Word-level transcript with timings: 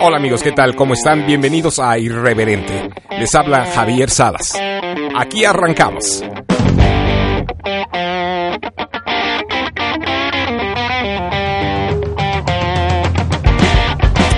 Hola 0.00 0.16
amigos, 0.16 0.42
¿qué 0.42 0.52
tal? 0.52 0.76
¿Cómo 0.76 0.94
están? 0.94 1.26
Bienvenidos 1.26 1.78
a 1.78 1.98
Irreverente. 1.98 2.90
Les 3.18 3.34
habla 3.34 3.64
Javier 3.64 4.10
Salas. 4.10 4.58
Aquí 5.16 5.44
arrancamos. 5.44 6.22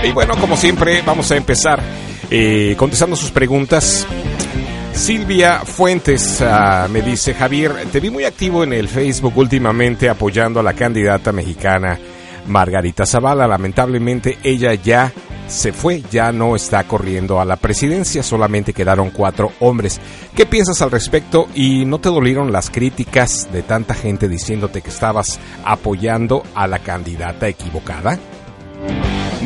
Y 0.03 0.12
bueno, 0.12 0.37
como 0.41 0.57
siempre, 0.57 1.03
vamos 1.05 1.31
a 1.31 1.37
empezar 1.37 1.81
eh, 2.31 2.75
contestando 2.77 3.17
sus 3.17 3.31
preguntas. 3.31 4.07
Silvia 4.93 5.61
Fuentes 5.61 6.41
ah, 6.43 6.89
me 6.91 7.03
dice, 7.03 7.35
Javier, 7.35 7.73
te 7.93 8.01
vi 8.01 8.11
muy 8.11 8.25
activo 8.25 8.65
en 8.65 8.73
el 8.73 8.89
Facebook 8.89 9.37
últimamente 9.37 10.09
apoyando 10.09 10.61
a 10.61 10.62
la 10.62 10.75
candidata 10.75 11.33
mexicana 11.33 11.99
Margarita 12.51 13.07
Zavala. 13.07 13.46
Lamentablemente 13.46 14.39
ella 14.43 14.75
ya 14.75 15.13
se 15.49 15.72
fue, 15.72 16.03
ya 16.11 16.31
no 16.32 16.54
está 16.54 16.85
corriendo 16.85 17.40
a 17.40 17.45
la 17.45 17.57
presidencia, 17.57 18.23
solamente 18.23 18.73
quedaron 18.73 19.11
cuatro 19.11 19.53
hombres. 19.61 20.00
¿Qué 20.36 20.46
piensas 20.46 20.82
al 20.82 20.90
respecto 20.90 21.49
y 21.54 21.85
no 21.86 21.99
te 21.99 22.09
dolieron 22.09 22.53
las 22.53 22.71
críticas 22.71 23.49
de 23.53 23.63
tanta 23.63 23.95
gente 23.95 24.29
diciéndote 24.29 24.82
que 24.82 24.90
estabas 24.90 25.40
apoyando 25.64 26.43
a 26.54 26.67
la 26.67 26.79
candidata 26.79 27.49
equivocada? 27.49 28.18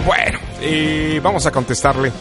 Bueno, 0.05 0.39
eh, 0.61 1.21
vamos 1.23 1.47
a 1.47 1.51
contestarle. 1.51 2.13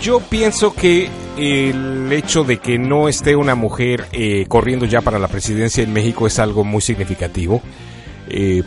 Yo 0.00 0.20
pienso 0.20 0.74
que 0.74 1.08
el 1.36 2.12
hecho 2.12 2.44
de 2.44 2.58
que 2.58 2.78
no 2.78 3.08
esté 3.08 3.34
una 3.34 3.54
mujer 3.54 4.06
eh, 4.12 4.46
corriendo 4.46 4.86
ya 4.86 5.00
para 5.00 5.18
la 5.18 5.28
presidencia 5.28 5.82
en 5.82 5.92
México 5.92 6.26
es 6.26 6.38
algo 6.38 6.62
muy 6.62 6.80
significativo. 6.80 7.62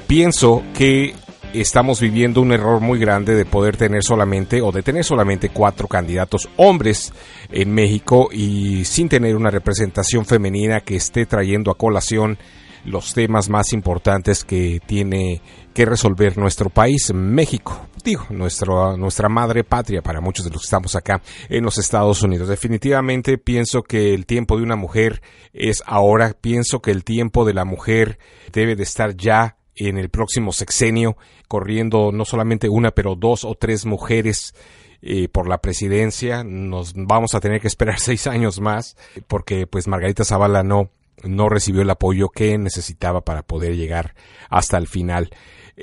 Pienso 0.08 0.64
que 0.74 1.14
estamos 1.54 2.00
viviendo 2.00 2.42
un 2.42 2.52
error 2.52 2.80
muy 2.80 3.00
grande 3.00 3.36
de 3.36 3.46
poder 3.46 3.78
tener 3.78 4.04
solamente 4.04 4.62
o 4.62 4.72
de 4.72 4.84
tener 4.84 5.04
solamente 5.04 5.50
cuatro 5.50 5.88
candidatos 5.88 6.50
hombres 6.58 7.14
en 7.52 7.74
México 7.74 8.30
y 8.32 8.86
sin 8.86 9.10
tener 9.10 9.36
una 9.36 9.50
representación 9.52 10.26
femenina 10.26 10.82
que 10.82 10.96
esté 10.96 11.26
trayendo 11.26 11.72
a 11.72 11.78
colación 11.78 12.38
los 12.86 13.14
temas 13.14 13.50
más 13.50 13.74
importantes 13.74 14.44
que 14.44 14.80
tiene 14.86 15.42
que 15.74 15.86
resolver 15.86 16.38
nuestro 16.38 16.70
país, 16.70 17.12
México. 17.14 17.91
Digo, 18.04 18.26
nuestro, 18.30 18.98
nuestra 18.98 19.30
madre 19.30 19.64
patria 19.64 20.02
para 20.02 20.22
muchos 20.22 20.46
de 20.46 20.52
los 20.52 20.62
que 20.62 20.66
estamos 20.66 20.96
acá 20.96 21.22
en 21.50 21.64
los 21.64 21.78
Estados 21.78 22.24
Unidos. 22.24 22.48
Definitivamente 22.48 23.38
pienso 23.38 23.84
que 23.84 24.14
el 24.14 24.26
tiempo 24.26 24.58
de 24.58 24.64
una 24.64 24.76
mujer 24.76 25.22
es 25.54 25.84
ahora. 25.86 26.36
Pienso 26.40 26.82
que 26.82 26.92
el 26.92 27.04
tiempo 27.04 27.46
de 27.46 27.54
la 27.54 27.66
mujer 27.66 28.18
debe 28.52 28.76
de 28.76 28.84
estar 28.84 29.16
ya 29.16 29.58
en 29.76 29.98
el 29.98 30.10
próximo 30.10 30.52
sexenio, 30.52 31.16
corriendo 31.48 32.12
no 32.12 32.26
solamente 32.26 32.70
una, 32.70 32.92
pero 32.92 33.16
dos 33.16 33.46
o 33.46 33.56
tres 33.56 33.86
mujeres 33.86 34.54
eh, 35.02 35.28
por 35.28 35.48
la 35.48 35.60
presidencia. 35.60 36.44
Nos 36.44 36.94
vamos 36.96 37.36
a 37.36 37.40
tener 37.40 37.62
que 37.62 37.68
esperar 37.68 38.00
seis 38.00 38.28
años 38.28 38.60
más, 38.60 38.98
porque 39.28 39.68
pues 39.68 39.88
Margarita 39.88 40.24
Zavala 40.24 40.64
no, 40.64 40.90
no 41.24 41.50
recibió 41.50 41.82
el 41.82 41.90
apoyo 41.90 42.30
que 42.30 42.58
necesitaba 42.58 43.22
para 43.22 43.44
poder 43.44 43.76
llegar 43.76 44.16
hasta 44.50 44.78
el 44.78 44.88
final. 44.88 45.30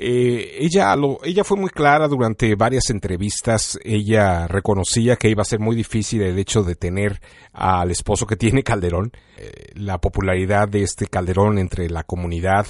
Eh, 0.01 0.59
ella, 0.61 0.95
lo, 0.95 1.19
ella 1.25 1.43
fue 1.43 1.57
muy 1.57 1.69
clara 1.69 2.07
durante 2.07 2.55
varias 2.55 2.89
entrevistas. 2.89 3.77
Ella 3.83 4.47
reconocía 4.47 5.17
que 5.17 5.29
iba 5.29 5.41
a 5.41 5.45
ser 5.45 5.59
muy 5.59 5.75
difícil 5.75 6.21
el 6.21 6.39
hecho 6.39 6.63
de 6.63 6.75
tener 6.75 7.19
al 7.51 7.91
esposo 7.91 8.25
que 8.25 8.37
tiene 8.37 8.63
Calderón. 8.63 9.11
Eh, 9.37 9.71
la 9.73 9.99
popularidad 9.99 10.69
de 10.69 10.83
este 10.83 11.07
Calderón 11.07 11.57
entre 11.59 11.89
la 11.89 12.03
comunidad 12.03 12.65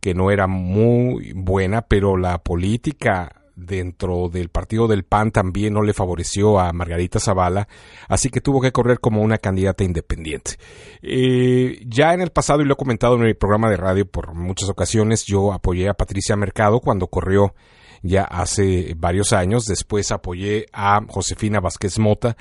que 0.00 0.14
no 0.14 0.30
era 0.30 0.46
muy 0.46 1.34
buena, 1.34 1.82
pero 1.82 2.16
la 2.16 2.38
política 2.38 3.39
dentro 3.60 4.28
del 4.28 4.48
partido 4.48 4.88
del 4.88 5.04
PAN 5.04 5.30
también 5.30 5.74
no 5.74 5.82
le 5.82 5.92
favoreció 5.92 6.58
a 6.58 6.72
Margarita 6.72 7.20
Zavala, 7.20 7.68
así 8.08 8.30
que 8.30 8.40
tuvo 8.40 8.60
que 8.60 8.72
correr 8.72 9.00
como 9.00 9.22
una 9.22 9.38
candidata 9.38 9.84
independiente. 9.84 10.56
Eh, 11.02 11.82
ya 11.86 12.14
en 12.14 12.22
el 12.22 12.30
pasado, 12.30 12.62
y 12.62 12.64
lo 12.64 12.74
he 12.74 12.76
comentado 12.76 13.14
en 13.16 13.22
mi 13.22 13.34
programa 13.34 13.70
de 13.70 13.76
radio 13.76 14.06
por 14.06 14.34
muchas 14.34 14.68
ocasiones, 14.68 15.24
yo 15.24 15.52
apoyé 15.52 15.88
a 15.88 15.94
Patricia 15.94 16.36
Mercado 16.36 16.80
cuando 16.80 17.06
corrió 17.08 17.54
ya 18.02 18.24
hace 18.24 18.94
varios 18.96 19.32
años, 19.32 19.66
después 19.66 20.10
apoyé 20.10 20.66
a 20.72 21.00
Josefina 21.08 21.60
Vázquez 21.60 21.98
Mota, 21.98 22.36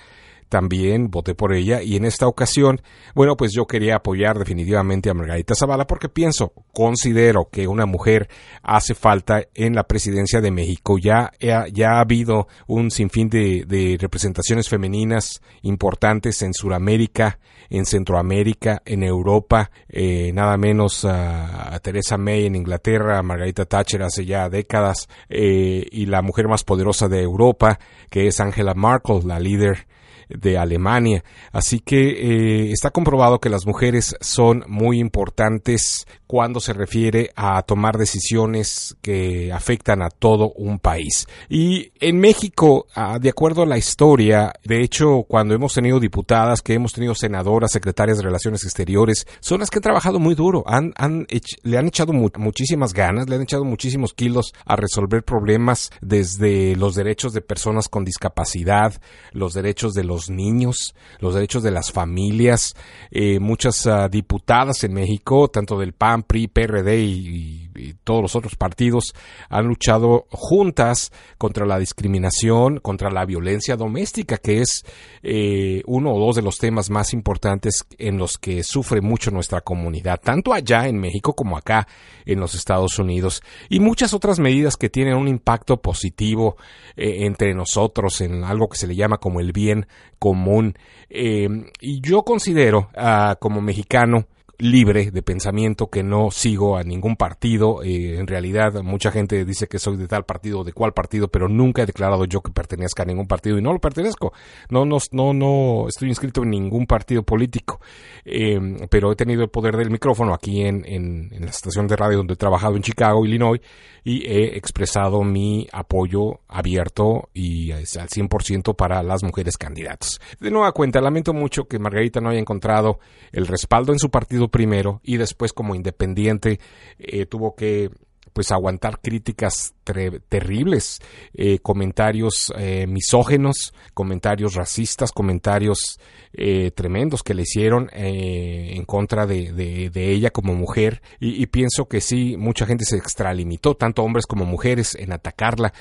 también 0.49 1.09
voté 1.09 1.35
por 1.35 1.53
ella 1.53 1.81
y 1.81 1.95
en 1.95 2.05
esta 2.05 2.27
ocasión, 2.27 2.81
bueno, 3.15 3.37
pues 3.37 3.53
yo 3.53 3.65
quería 3.65 3.97
apoyar 3.97 4.37
definitivamente 4.37 5.09
a 5.09 5.13
Margarita 5.13 5.55
Zavala 5.55 5.85
porque 5.85 6.09
pienso, 6.09 6.53
considero 6.73 7.49
que 7.51 7.67
una 7.67 7.85
mujer 7.85 8.27
hace 8.63 8.95
falta 8.95 9.43
en 9.53 9.75
la 9.75 9.83
presidencia 9.83 10.41
de 10.41 10.51
México. 10.51 10.97
Ya, 10.97 11.31
ya 11.39 11.91
ha 11.91 11.99
habido 12.01 12.47
un 12.67 12.91
sinfín 12.91 13.29
de, 13.29 13.97
representaciones 13.99 14.67
femeninas 14.67 15.41
importantes 15.61 16.41
en 16.41 16.53
Sudamérica, 16.53 17.39
en 17.69 17.85
Centroamérica, 17.85 18.81
en 18.85 19.03
Europa, 19.03 19.69
eh, 19.87 20.31
nada 20.33 20.57
menos 20.57 21.05
a, 21.05 21.77
Teresa 21.83 22.17
May 22.17 22.45
en 22.45 22.55
Inglaterra, 22.55 23.19
a 23.19 23.23
Margarita 23.23 23.65
Thatcher 23.65 24.01
hace 24.01 24.25
ya 24.25 24.49
décadas, 24.49 25.07
eh, 25.29 25.85
y 25.91 26.07
la 26.07 26.21
mujer 26.21 26.47
más 26.47 26.63
poderosa 26.63 27.07
de 27.07 27.21
Europa, 27.21 27.79
que 28.09 28.27
es 28.27 28.39
Angela 28.39 28.73
Merkel, 28.73 29.21
la 29.25 29.39
líder 29.39 29.87
de 30.29 30.57
Alemania. 30.57 31.23
Así 31.51 31.79
que 31.79 32.09
eh, 32.09 32.71
está 32.71 32.91
comprobado 32.91 33.39
que 33.39 33.49
las 33.49 33.65
mujeres 33.65 34.15
son 34.21 34.63
muy 34.67 34.99
importantes 34.99 36.05
cuando 36.29 36.59
se 36.59 36.73
refiere 36.73 37.31
a 37.35 37.63
tomar 37.63 37.97
decisiones 37.97 38.95
que 39.01 39.51
afectan 39.51 40.03
a 40.03 40.11
todo 40.11 40.51
un 40.51 40.77
país. 40.77 41.27
Y 41.49 41.91
en 41.99 42.19
México, 42.19 42.85
ah, 42.93 43.17
de 43.19 43.29
acuerdo 43.29 43.63
a 43.63 43.65
la 43.65 43.79
historia, 43.79 44.53
de 44.63 44.83
hecho, 44.83 45.23
cuando 45.27 45.55
hemos 45.55 45.73
tenido 45.73 45.99
diputadas, 45.99 46.61
que 46.61 46.75
hemos 46.75 46.93
tenido 46.93 47.15
senadoras, 47.15 47.71
secretarias 47.71 48.19
de 48.19 48.25
Relaciones 48.25 48.63
Exteriores, 48.63 49.25
son 49.39 49.61
las 49.61 49.71
que 49.71 49.79
han 49.79 49.81
trabajado 49.81 50.19
muy 50.19 50.35
duro, 50.35 50.63
han, 50.67 50.93
han 50.97 51.25
le 51.63 51.77
han 51.79 51.87
echado 51.87 52.13
muchísimas 52.13 52.93
ganas, 52.93 53.27
le 53.27 53.35
han 53.35 53.41
echado 53.41 53.65
muchísimos 53.65 54.13
kilos 54.13 54.53
a 54.65 54.75
resolver 54.75 55.23
problemas 55.23 55.89
desde 55.99 56.75
los 56.75 56.93
derechos 56.93 57.33
de 57.33 57.41
personas 57.41 57.89
con 57.89 58.05
discapacidad, 58.05 58.93
los 59.31 59.55
derechos 59.55 59.95
de 59.95 60.03
los 60.03 60.29
niños, 60.29 60.93
los 61.21 61.33
derechos 61.33 61.63
de 61.63 61.71
las 61.71 61.91
familias, 61.91 62.75
eh, 63.09 63.39
muchas 63.39 63.87
ah, 63.87 64.07
diputadas 64.09 64.83
en 64.83 64.93
México, 64.93 65.47
tanto 65.47 65.79
del 65.79 65.93
PAN, 65.93 66.18
PRI, 66.23 66.47
PRD 66.47 66.99
y, 66.99 67.65
todos 68.03 68.21
los 68.21 68.35
otros 68.35 68.55
partidos 68.55 69.13
han 69.47 69.65
luchado 69.65 70.25
juntas 70.31 71.13
contra 71.37 71.65
la 71.65 71.79
discriminación, 71.79 72.79
contra 72.79 73.09
la 73.09 73.25
violencia 73.25 73.77
doméstica, 73.77 74.37
que 74.37 74.59
es 74.59 74.83
eh, 75.23 75.81
uno 75.85 76.11
o 76.13 76.19
dos 76.19 76.35
de 76.35 76.41
los 76.41 76.57
temas 76.57 76.89
más 76.89 77.13
importantes 77.13 77.85
en 77.97 78.17
los 78.17 78.37
que 78.37 78.63
sufre 78.63 78.99
mucho 78.99 79.31
nuestra 79.31 79.61
comunidad, 79.61 80.19
tanto 80.21 80.53
allá 80.53 80.87
en 80.87 80.99
México 80.99 81.33
como 81.33 81.57
acá 81.57 81.87
en 82.25 82.41
los 82.41 82.53
Estados 82.53 82.99
Unidos, 82.99 83.41
y 83.69 83.79
muchas 83.79 84.13
otras 84.13 84.39
medidas 84.39 84.75
que 84.75 84.89
tienen 84.89 85.15
un 85.15 85.29
impacto 85.29 85.81
positivo 85.81 86.57
eh, 86.97 87.25
entre 87.25 87.53
nosotros 87.53 88.19
en 88.21 88.43
algo 88.43 88.67
que 88.67 88.77
se 88.77 88.87
le 88.87 88.95
llama 88.95 89.19
como 89.19 89.39
el 89.39 89.51
bien 89.51 89.87
común. 90.17 90.75
Eh, 91.09 91.47
y 91.79 92.01
yo 92.01 92.23
considero, 92.23 92.89
ah, 92.95 93.37
como 93.39 93.61
mexicano, 93.61 94.27
libre 94.59 95.09
de 95.09 95.21
pensamiento, 95.21 95.89
que 95.89 96.03
no 96.03 96.31
sigo 96.31 96.77
a 96.77 96.83
ningún 96.83 97.15
partido. 97.15 97.81
Eh, 97.81 98.19
en 98.19 98.27
realidad, 98.27 98.81
mucha 98.83 99.11
gente 99.11 99.45
dice 99.45 99.67
que 99.67 99.79
soy 99.79 99.97
de 99.97 100.07
tal 100.07 100.25
partido 100.25 100.59
o 100.59 100.63
de 100.63 100.73
cual 100.73 100.93
partido, 100.93 101.29
pero 101.29 101.47
nunca 101.47 101.81
he 101.81 101.85
declarado 101.85 102.25
yo 102.25 102.41
que 102.41 102.51
pertenezca 102.51 103.03
a 103.03 103.05
ningún 103.05 103.27
partido 103.27 103.57
y 103.57 103.61
no 103.61 103.73
lo 103.73 103.79
pertenezco. 103.79 104.33
No, 104.69 104.85
no, 104.85 104.97
no, 105.11 105.33
no 105.33 105.87
estoy 105.87 106.09
inscrito 106.09 106.43
en 106.43 106.49
ningún 106.49 106.85
partido 106.85 107.23
político, 107.23 107.79
eh, 108.25 108.59
pero 108.89 109.11
he 109.11 109.15
tenido 109.15 109.43
el 109.43 109.49
poder 109.49 109.77
del 109.77 109.89
micrófono 109.89 110.33
aquí 110.33 110.61
en, 110.61 110.83
en, 110.85 111.29
en 111.31 111.41
la 111.41 111.49
estación 111.49 111.87
de 111.87 111.95
radio 111.95 112.17
donde 112.17 112.33
he 112.33 112.37
trabajado 112.37 112.75
en 112.75 112.81
Chicago, 112.81 113.25
Illinois, 113.25 113.61
y 114.03 114.25
he 114.27 114.57
expresado 114.57 115.23
mi 115.23 115.67
apoyo 115.71 116.39
abierto 116.47 117.29
y 117.33 117.71
al 117.71 117.85
100% 117.85 118.75
para 118.75 119.03
las 119.03 119.23
mujeres 119.23 119.57
candidatas. 119.57 120.19
De 120.39 120.51
nueva 120.51 120.71
cuenta, 120.71 121.01
lamento 121.01 121.33
mucho 121.33 121.65
que 121.65 121.79
Margarita 121.79 122.19
no 122.19 122.29
haya 122.29 122.39
encontrado 122.39 122.99
el 123.31 123.47
respaldo 123.47 123.91
en 123.91 123.99
su 123.99 124.09
partido 124.09 124.48
primero 124.49 125.01
y 125.03 125.17
después 125.17 125.53
como 125.53 125.75
independiente 125.75 126.59
eh, 126.97 127.25
tuvo 127.25 127.55
que 127.55 127.89
pues 128.33 128.51
aguantar 128.51 128.99
críticas 129.01 129.73
terribles, 129.93 130.99
eh, 131.33 131.59
comentarios 131.59 132.53
eh, 132.57 132.87
misógenos, 132.87 133.73
comentarios 133.93 134.55
racistas, 134.55 135.11
comentarios 135.11 135.99
eh, 136.33 136.71
tremendos 136.71 137.23
que 137.23 137.33
le 137.33 137.41
hicieron 137.43 137.89
en 137.91 138.85
contra 138.85 139.25
de, 139.25 139.91
ella 139.93 140.29
como 140.29 140.53
mujer 140.53 141.01
y, 141.19 141.45
pienso 141.47 141.87
que 141.87 142.01
sí, 142.01 142.37
mucha 142.37 142.65
gente 142.65 142.85
se 142.85 142.97
extralimitó, 142.97 143.75
tanto 143.75 144.03
hombres 144.03 144.25
como 144.25 144.45
mujeres, 144.45 144.95
en 144.95 145.11
atacarla. 145.11 145.73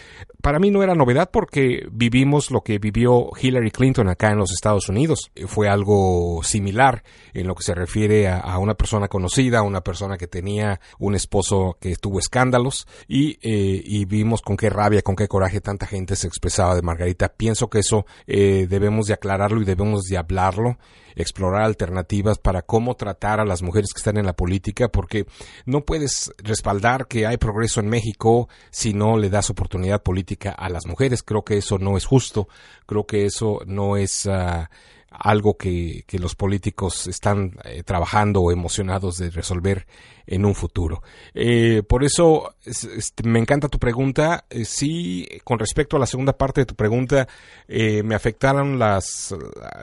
Para 0.42 0.58
mí 0.58 0.70
no 0.70 0.82
era 0.82 0.94
novedad 0.94 1.30
porque 1.30 1.86
vivimos 1.90 2.50
lo 2.50 2.62
que 2.62 2.78
vivió 2.78 3.30
Hillary 3.40 3.70
Clinton 3.70 4.08
acá 4.08 4.30
en 4.30 4.38
los 4.38 4.52
Estados 4.52 4.88
Unidos. 4.88 5.30
Fue 5.46 5.68
algo 5.68 6.40
similar 6.42 7.02
en 7.34 7.46
lo 7.46 7.54
que 7.54 7.62
se 7.62 7.74
refiere 7.74 8.28
a, 8.28 8.38
a 8.38 8.58
una 8.58 8.74
persona 8.74 9.08
conocida, 9.08 9.62
una 9.62 9.82
persona 9.82 10.16
que 10.16 10.26
tenía 10.26 10.80
un 10.98 11.14
esposo 11.14 11.76
que 11.80 11.96
tuvo 11.96 12.18
escándalos 12.18 12.86
y 13.06 13.97
y 13.98 14.04
vimos 14.04 14.42
con 14.42 14.56
qué 14.56 14.70
rabia, 14.70 15.02
con 15.02 15.16
qué 15.16 15.26
coraje 15.26 15.60
tanta 15.60 15.86
gente 15.86 16.14
se 16.14 16.28
expresaba 16.28 16.76
de 16.76 16.82
Margarita. 16.82 17.28
Pienso 17.30 17.68
que 17.68 17.80
eso 17.80 18.06
eh, 18.28 18.66
debemos 18.68 19.06
de 19.06 19.14
aclararlo 19.14 19.60
y 19.60 19.64
debemos 19.64 20.04
de 20.04 20.16
hablarlo, 20.16 20.78
explorar 21.16 21.62
alternativas 21.62 22.38
para 22.38 22.62
cómo 22.62 22.94
tratar 22.94 23.40
a 23.40 23.44
las 23.44 23.60
mujeres 23.62 23.92
que 23.92 23.98
están 23.98 24.16
en 24.16 24.26
la 24.26 24.36
política, 24.36 24.88
porque 24.88 25.26
no 25.66 25.84
puedes 25.84 26.30
respaldar 26.38 27.08
que 27.08 27.26
hay 27.26 27.38
progreso 27.38 27.80
en 27.80 27.88
México 27.88 28.48
si 28.70 28.94
no 28.94 29.16
le 29.16 29.30
das 29.30 29.50
oportunidad 29.50 30.02
política 30.02 30.52
a 30.52 30.68
las 30.68 30.86
mujeres. 30.86 31.24
Creo 31.24 31.42
que 31.42 31.56
eso 31.56 31.78
no 31.78 31.96
es 31.96 32.04
justo, 32.04 32.48
creo 32.86 33.04
que 33.04 33.26
eso 33.26 33.60
no 33.66 33.96
es... 33.96 34.26
Ah, 34.26 34.70
algo 35.10 35.56
que, 35.56 36.04
que, 36.06 36.18
los 36.18 36.34
políticos 36.34 37.06
están 37.06 37.56
eh, 37.64 37.82
trabajando 37.82 38.42
o 38.42 38.52
emocionados 38.52 39.16
de 39.16 39.30
resolver 39.30 39.86
en 40.28 40.44
un 40.44 40.54
futuro. 40.54 41.02
Eh, 41.34 41.82
por 41.88 42.04
eso 42.04 42.54
este, 42.64 43.28
me 43.28 43.38
encanta 43.38 43.68
tu 43.68 43.78
pregunta. 43.78 44.44
Eh, 44.50 44.64
sí, 44.64 45.26
con 45.42 45.58
respecto 45.58 45.96
a 45.96 46.00
la 46.00 46.06
segunda 46.06 46.34
parte 46.34 46.60
de 46.60 46.66
tu 46.66 46.74
pregunta, 46.74 47.26
eh, 47.66 48.02
me 48.02 48.14
afectaron 48.14 48.78
las, 48.78 49.34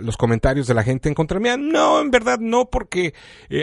los 0.01 0.15
comentarios 0.18 0.68
de 0.68 0.75
la 0.75 0.83
gente 0.83 1.09
en 1.09 1.15
contra 1.15 1.39
mía. 1.39 1.57
No, 1.57 2.00
en 2.00 2.12
verdad 2.12 2.38
no, 2.39 2.69
porque 2.69 3.13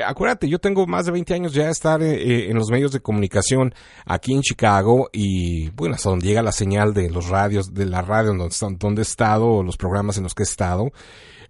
acuérdate, 0.05 0.49
yo 0.49 0.58
tengo 0.58 0.87
más 0.87 1.06
de 1.06 1.12
20 1.12 1.34
años 1.34 1.55
ya 1.55 1.67
de 1.67 1.70
estar 1.70 2.02
en 2.02 2.56
los 2.56 2.70
medios 2.70 2.93
de 2.93 3.00
comunicación 3.00 3.75
aquí 4.05 4.34
en 4.34 4.43
Chicago 4.43 5.08
y 5.12 5.70
bueno, 5.70 5.94
hasta 5.94 6.11
donde 6.11 6.26
llega 6.26 6.43
la 6.43 6.52
señal 6.52 6.93
de 6.93 7.11
los 7.11 7.29
radios, 7.29 7.73
de 7.73 7.87
la 7.87 8.02
radio 8.02 8.34
donde, 8.34 8.55
donde 8.79 9.02
he 9.02 9.05
estado, 9.05 9.62
los 9.62 9.76
programas 9.76 10.17
en 10.17 10.25
los 10.25 10.34
que 10.34 10.43
he 10.43 10.44
estado. 10.44 10.90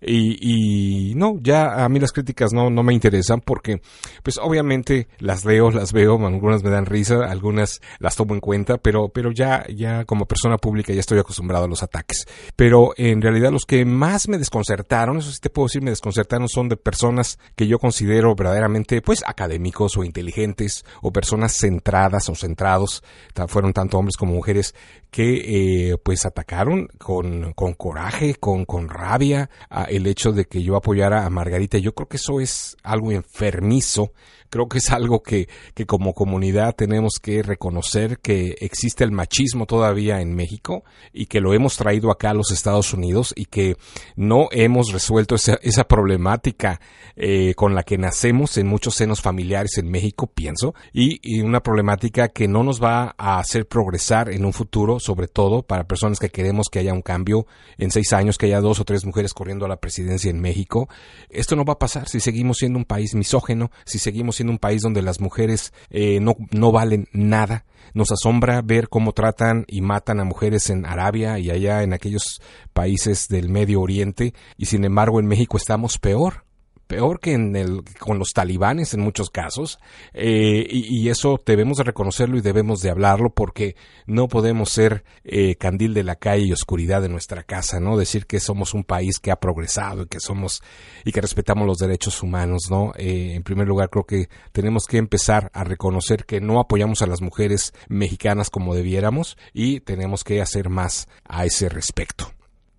Y, 0.04 1.10
y, 1.10 1.14
no, 1.14 1.38
ya 1.40 1.84
a 1.84 1.88
mí 1.88 2.00
las 2.00 2.10
críticas 2.10 2.52
no, 2.52 2.70
no 2.70 2.82
me 2.82 2.92
interesan 2.92 3.40
porque, 3.40 3.80
pues 4.24 4.36
obviamente 4.38 5.06
las 5.22 5.44
leo, 5.44 5.70
las 5.70 5.92
veo, 5.92 6.26
algunas 6.26 6.64
me 6.64 6.70
dan 6.70 6.84
risa, 6.84 7.24
algunas 7.30 7.80
las 8.00 8.16
tomo 8.16 8.34
en 8.34 8.40
cuenta, 8.40 8.78
pero, 8.78 9.08
pero 9.08 9.30
ya, 9.30 9.64
ya 9.68 10.04
como 10.04 10.26
persona 10.26 10.58
pública 10.58 10.92
ya 10.92 11.00
estoy 11.00 11.20
acostumbrado 11.20 11.64
a 11.64 11.68
los 11.68 11.82
ataques. 11.82 12.26
Pero 12.56 12.92
en 12.96 13.22
realidad 13.22 13.52
los 13.52 13.64
que 13.64 13.84
más 13.84 14.28
me 14.28 14.36
desconcertaron, 14.36 15.18
eso 15.18 15.30
sí 15.30 15.38
te 15.40 15.48
puedo 15.48 15.66
decir, 15.66 15.80
me 15.80 15.90
desconcertaron 15.90 16.48
son 16.48 16.68
de 16.68 16.76
personas 16.76 17.38
que 17.54 17.68
yo 17.68 17.78
considero 17.78 18.34
verdaderamente, 18.34 19.00
pues 19.00 19.22
académicos 19.24 19.96
o 19.96 20.02
inteligentes 20.02 20.84
o 21.02 21.12
personas 21.12 21.56
centradas 21.56 22.28
o 22.28 22.34
centrados, 22.34 23.04
fueron 23.46 23.72
tanto 23.72 23.98
hombres 23.98 24.16
como 24.16 24.32
mujeres 24.32 24.74
que 25.12 25.90
eh, 25.90 25.98
pues 26.02 26.24
atacaron 26.24 26.88
con, 26.98 27.52
con 27.52 27.74
coraje, 27.74 28.34
con, 28.34 28.64
con 28.64 28.88
rabia 28.88 29.50
el 29.88 30.06
hecho 30.06 30.32
de 30.32 30.46
que 30.46 30.62
yo 30.62 30.74
apoyara 30.74 31.26
a 31.26 31.30
Margarita. 31.30 31.78
Yo 31.78 31.94
creo 31.94 32.08
que 32.08 32.16
eso 32.16 32.40
es 32.40 32.76
algo 32.82 33.12
enfermizo 33.12 34.12
creo 34.52 34.68
que 34.68 34.78
es 34.78 34.90
algo 34.90 35.22
que, 35.22 35.48
que 35.74 35.86
como 35.86 36.12
comunidad 36.12 36.74
tenemos 36.76 37.14
que 37.20 37.42
reconocer 37.42 38.18
que 38.18 38.54
existe 38.60 39.02
el 39.02 39.10
machismo 39.10 39.64
todavía 39.64 40.20
en 40.20 40.34
México 40.34 40.84
y 41.10 41.24
que 41.24 41.40
lo 41.40 41.54
hemos 41.54 41.78
traído 41.78 42.10
acá 42.10 42.30
a 42.30 42.34
los 42.34 42.52
Estados 42.52 42.92
Unidos 42.92 43.32
y 43.34 43.46
que 43.46 43.76
no 44.14 44.48
hemos 44.50 44.92
resuelto 44.92 45.36
esa, 45.36 45.58
esa 45.62 45.84
problemática 45.84 46.80
eh, 47.16 47.54
con 47.54 47.74
la 47.74 47.82
que 47.82 47.96
nacemos 47.96 48.58
en 48.58 48.66
muchos 48.66 48.94
senos 48.94 49.22
familiares 49.22 49.78
en 49.78 49.90
México, 49.90 50.26
pienso, 50.26 50.74
y, 50.92 51.40
una 51.42 51.60
problemática 51.60 52.28
que 52.28 52.46
no 52.46 52.62
nos 52.62 52.82
va 52.82 53.14
a 53.16 53.38
hacer 53.38 53.66
progresar 53.66 54.30
en 54.30 54.44
un 54.44 54.52
futuro, 54.52 55.00
sobre 55.00 55.28
todo 55.28 55.62
para 55.62 55.84
personas 55.84 56.18
que 56.18 56.28
queremos 56.28 56.68
que 56.70 56.78
haya 56.78 56.92
un 56.92 57.00
cambio 57.00 57.46
en 57.78 57.90
seis 57.90 58.12
años, 58.12 58.36
que 58.36 58.46
haya 58.46 58.60
dos 58.60 58.80
o 58.80 58.84
tres 58.84 59.06
mujeres 59.06 59.32
corriendo 59.32 59.64
a 59.64 59.68
la 59.68 59.78
presidencia 59.78 60.30
en 60.30 60.40
México. 60.40 60.88
Esto 61.30 61.56
no 61.56 61.64
va 61.64 61.74
a 61.74 61.78
pasar 61.78 62.08
si 62.08 62.20
seguimos 62.20 62.58
siendo 62.58 62.78
un 62.78 62.84
país 62.84 63.14
misógeno, 63.14 63.70
si 63.84 63.98
seguimos 63.98 64.36
siendo 64.36 64.41
un 64.48 64.58
país 64.58 64.82
donde 64.82 65.02
las 65.02 65.20
mujeres 65.20 65.72
eh, 65.90 66.20
no, 66.20 66.36
no 66.50 66.72
valen 66.72 67.08
nada. 67.12 67.64
Nos 67.94 68.10
asombra 68.10 68.62
ver 68.62 68.88
cómo 68.88 69.12
tratan 69.12 69.64
y 69.68 69.82
matan 69.82 70.20
a 70.20 70.24
mujeres 70.24 70.70
en 70.70 70.86
Arabia 70.86 71.38
y 71.38 71.50
allá 71.50 71.82
en 71.82 71.92
aquellos 71.92 72.40
países 72.72 73.28
del 73.28 73.48
Medio 73.48 73.80
Oriente 73.80 74.32
y 74.56 74.66
sin 74.66 74.84
embargo 74.84 75.20
en 75.20 75.26
México 75.26 75.56
estamos 75.56 75.98
peor 75.98 76.44
peor 76.92 77.20
que 77.20 77.32
en 77.32 77.56
el, 77.56 77.84
con 77.98 78.18
los 78.18 78.34
talibanes 78.34 78.92
en 78.92 79.00
muchos 79.00 79.30
casos, 79.30 79.78
eh, 80.12 80.66
y, 80.68 81.08
eso 81.08 81.40
debemos 81.44 81.78
de 81.78 81.84
reconocerlo 81.84 82.36
y 82.36 82.42
debemos 82.42 82.82
de 82.82 82.90
hablarlo 82.90 83.30
porque 83.30 83.76
no 84.06 84.28
podemos 84.28 84.68
ser 84.68 85.04
eh, 85.24 85.54
candil 85.56 85.94
de 85.94 86.04
la 86.04 86.16
calle 86.16 86.44
y 86.44 86.52
oscuridad 86.52 87.00
de 87.00 87.08
nuestra 87.08 87.44
casa, 87.44 87.80
¿no? 87.80 87.96
Decir 87.96 88.26
que 88.26 88.40
somos 88.40 88.74
un 88.74 88.84
país 88.84 89.18
que 89.20 89.30
ha 89.30 89.36
progresado 89.36 90.02
y 90.02 90.06
que 90.06 90.20
somos 90.20 90.62
y 91.06 91.12
que 91.12 91.22
respetamos 91.22 91.66
los 91.66 91.78
derechos 91.78 92.22
humanos, 92.22 92.64
¿no? 92.70 92.92
Eh, 92.96 93.32
en 93.34 93.42
primer 93.42 93.66
lugar, 93.66 93.88
creo 93.88 94.04
que 94.04 94.28
tenemos 94.52 94.84
que 94.84 94.98
empezar 94.98 95.50
a 95.54 95.64
reconocer 95.64 96.26
que 96.26 96.42
no 96.42 96.60
apoyamos 96.60 97.00
a 97.00 97.06
las 97.06 97.22
mujeres 97.22 97.72
mexicanas 97.88 98.50
como 98.50 98.74
debiéramos 98.74 99.38
y 99.54 99.80
tenemos 99.80 100.24
que 100.24 100.42
hacer 100.42 100.68
más 100.68 101.08
a 101.24 101.46
ese 101.46 101.70
respecto. 101.70 102.32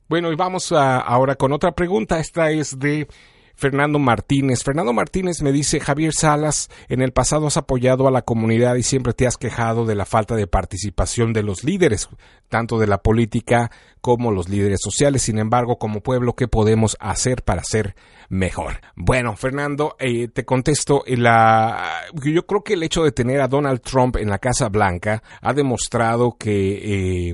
Bueno, 0.07 0.31
y 0.31 0.35
vamos 0.35 0.71
ahora 0.71 1.35
con 1.35 1.51
otra 1.51 1.71
pregunta. 1.71 2.19
Esta 2.19 2.51
es 2.51 2.77
de 2.77 3.07
Fernando 3.55 3.99
Martínez. 3.99 4.63
Fernando 4.63 4.93
Martínez 4.93 5.41
me 5.41 5.51
dice, 5.51 5.79
Javier 5.79 6.13
Salas, 6.13 6.69
en 6.89 7.01
el 7.01 7.11
pasado 7.11 7.47
has 7.47 7.57
apoyado 7.57 8.07
a 8.07 8.11
la 8.11 8.23
comunidad 8.23 8.75
y 8.75 8.83
siempre 8.83 9.13
te 9.13 9.27
has 9.27 9.37
quejado 9.37 9.85
de 9.85 9.95
la 9.95 10.05
falta 10.05 10.35
de 10.35 10.47
participación 10.47 11.33
de 11.33 11.43
los 11.43 11.63
líderes, 11.63 12.09
tanto 12.49 12.79
de 12.79 12.87
la 12.87 12.99
política 12.99 13.71
como 14.01 14.31
los 14.31 14.49
líderes 14.49 14.79
sociales. 14.83 15.21
Sin 15.21 15.39
embargo, 15.39 15.77
como 15.77 16.01
pueblo, 16.01 16.33
¿qué 16.33 16.47
podemos 16.47 16.97
hacer 16.99 17.43
para 17.43 17.63
ser 17.63 17.95
mejor? 18.27 18.81
Bueno, 18.95 19.35
Fernando, 19.37 19.95
eh, 19.99 20.27
te 20.27 20.43
contesto, 20.43 21.03
eh, 21.05 21.15
la, 21.15 22.03
yo 22.23 22.45
creo 22.45 22.63
que 22.63 22.73
el 22.73 22.83
hecho 22.83 23.03
de 23.03 23.11
tener 23.11 23.39
a 23.39 23.47
Donald 23.47 23.81
Trump 23.81 24.17
en 24.17 24.29
la 24.29 24.39
Casa 24.39 24.69
Blanca 24.69 25.23
ha 25.41 25.53
demostrado 25.53 26.35
que 26.37 27.29
eh, 27.29 27.33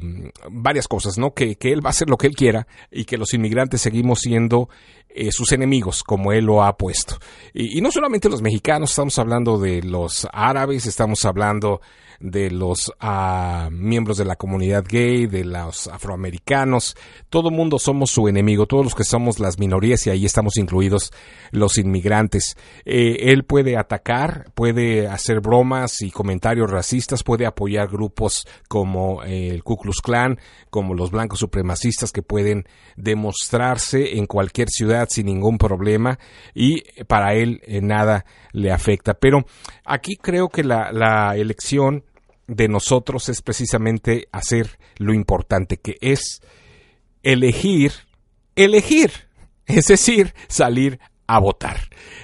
varias 0.52 0.88
cosas, 0.88 1.18
¿no? 1.18 1.34
Que, 1.34 1.56
que 1.56 1.72
él 1.72 1.84
va 1.84 1.90
a 1.90 1.92
hacer 1.92 2.10
lo 2.10 2.18
que 2.18 2.28
él 2.28 2.36
quiera 2.36 2.68
y 2.92 3.06
que 3.06 3.18
los 3.18 3.34
inmigrantes 3.34 3.82
seguimos 3.82 4.20
siendo 4.20 4.70
eh, 5.12 5.32
sus 5.32 5.52
enemigos, 5.54 6.04
como 6.10 6.32
él 6.34 6.46
lo 6.46 6.64
ha 6.64 6.76
puesto. 6.76 7.20
Y, 7.54 7.82
no 7.82 7.92
solamente 7.92 8.30
los 8.30 8.42
mexicanos, 8.42 8.90
estamos 8.90 9.20
hablando 9.20 9.60
de 9.60 9.84
los 9.84 10.28
árabes, 10.34 10.88
estamos 10.88 11.24
hablando 11.24 11.82
de 12.20 12.50
los 12.50 12.92
ah, 13.00 13.70
miembros 13.72 14.18
de 14.18 14.26
la 14.26 14.36
comunidad 14.36 14.84
gay, 14.90 15.28
de 15.28 15.46
los 15.46 15.88
afroamericanos, 15.88 16.98
todo 17.30 17.52
mundo 17.52 17.78
somos 17.78 18.10
su 18.10 18.28
enemigo, 18.28 18.66
todos 18.66 18.84
los 18.84 18.96
que 18.96 19.04
somos 19.04 19.40
las 19.40 19.60
minorías 19.60 20.06
y 20.08 20.10
ahí 20.10 20.26
estamos 20.26 20.58
incluidos 20.58 21.14
los 21.52 21.78
inmigrantes. 21.78 22.58
Eh, 22.86 23.32
él 23.32 23.46
puede 23.46 23.78
atacar, 23.78 24.52
puede 24.56 25.08
hacer 25.08 25.42
bromas 25.42 26.02
y 26.02 26.10
comentarios 26.10 26.70
racistas, 26.70 27.24
puede 27.24 27.46
apoyar 27.46 27.88
grupos 27.88 28.48
como 28.68 29.24
eh, 29.24 29.50
el 29.50 29.64
Ku 29.64 29.78
Klux 29.78 30.02
Klan, 30.02 30.40
como 30.72 30.96
los 30.96 31.12
blancos 31.12 31.40
supremacistas 31.40 32.12
que 32.12 32.24
pueden 32.24 32.66
demostrarse 32.98 34.18
en 34.18 34.26
cualquier 34.26 34.70
ciudad 34.70 35.08
sin 35.10 35.28
ningún 35.28 35.58
problema 35.58 35.99
y 36.54 36.82
para 37.06 37.34
él 37.34 37.62
eh, 37.66 37.82
nada 37.82 38.26
le 38.52 38.72
afecta. 38.72 39.14
Pero 39.14 39.46
aquí 39.86 40.16
creo 40.16 40.50
que 40.50 40.64
la, 40.64 40.92
la 40.92 41.36
elección 41.36 42.04
de 42.48 42.68
nosotros 42.68 43.30
es 43.30 43.42
precisamente 43.42 44.28
hacer 44.32 44.80
lo 44.98 45.14
importante 45.14 45.78
que 45.78 45.96
es 46.02 46.42
elegir, 47.24 47.92
elegir, 48.56 49.12
es 49.66 49.86
decir, 49.86 50.34
salir 50.48 51.00
a 51.30 51.38
votar. 51.38 51.78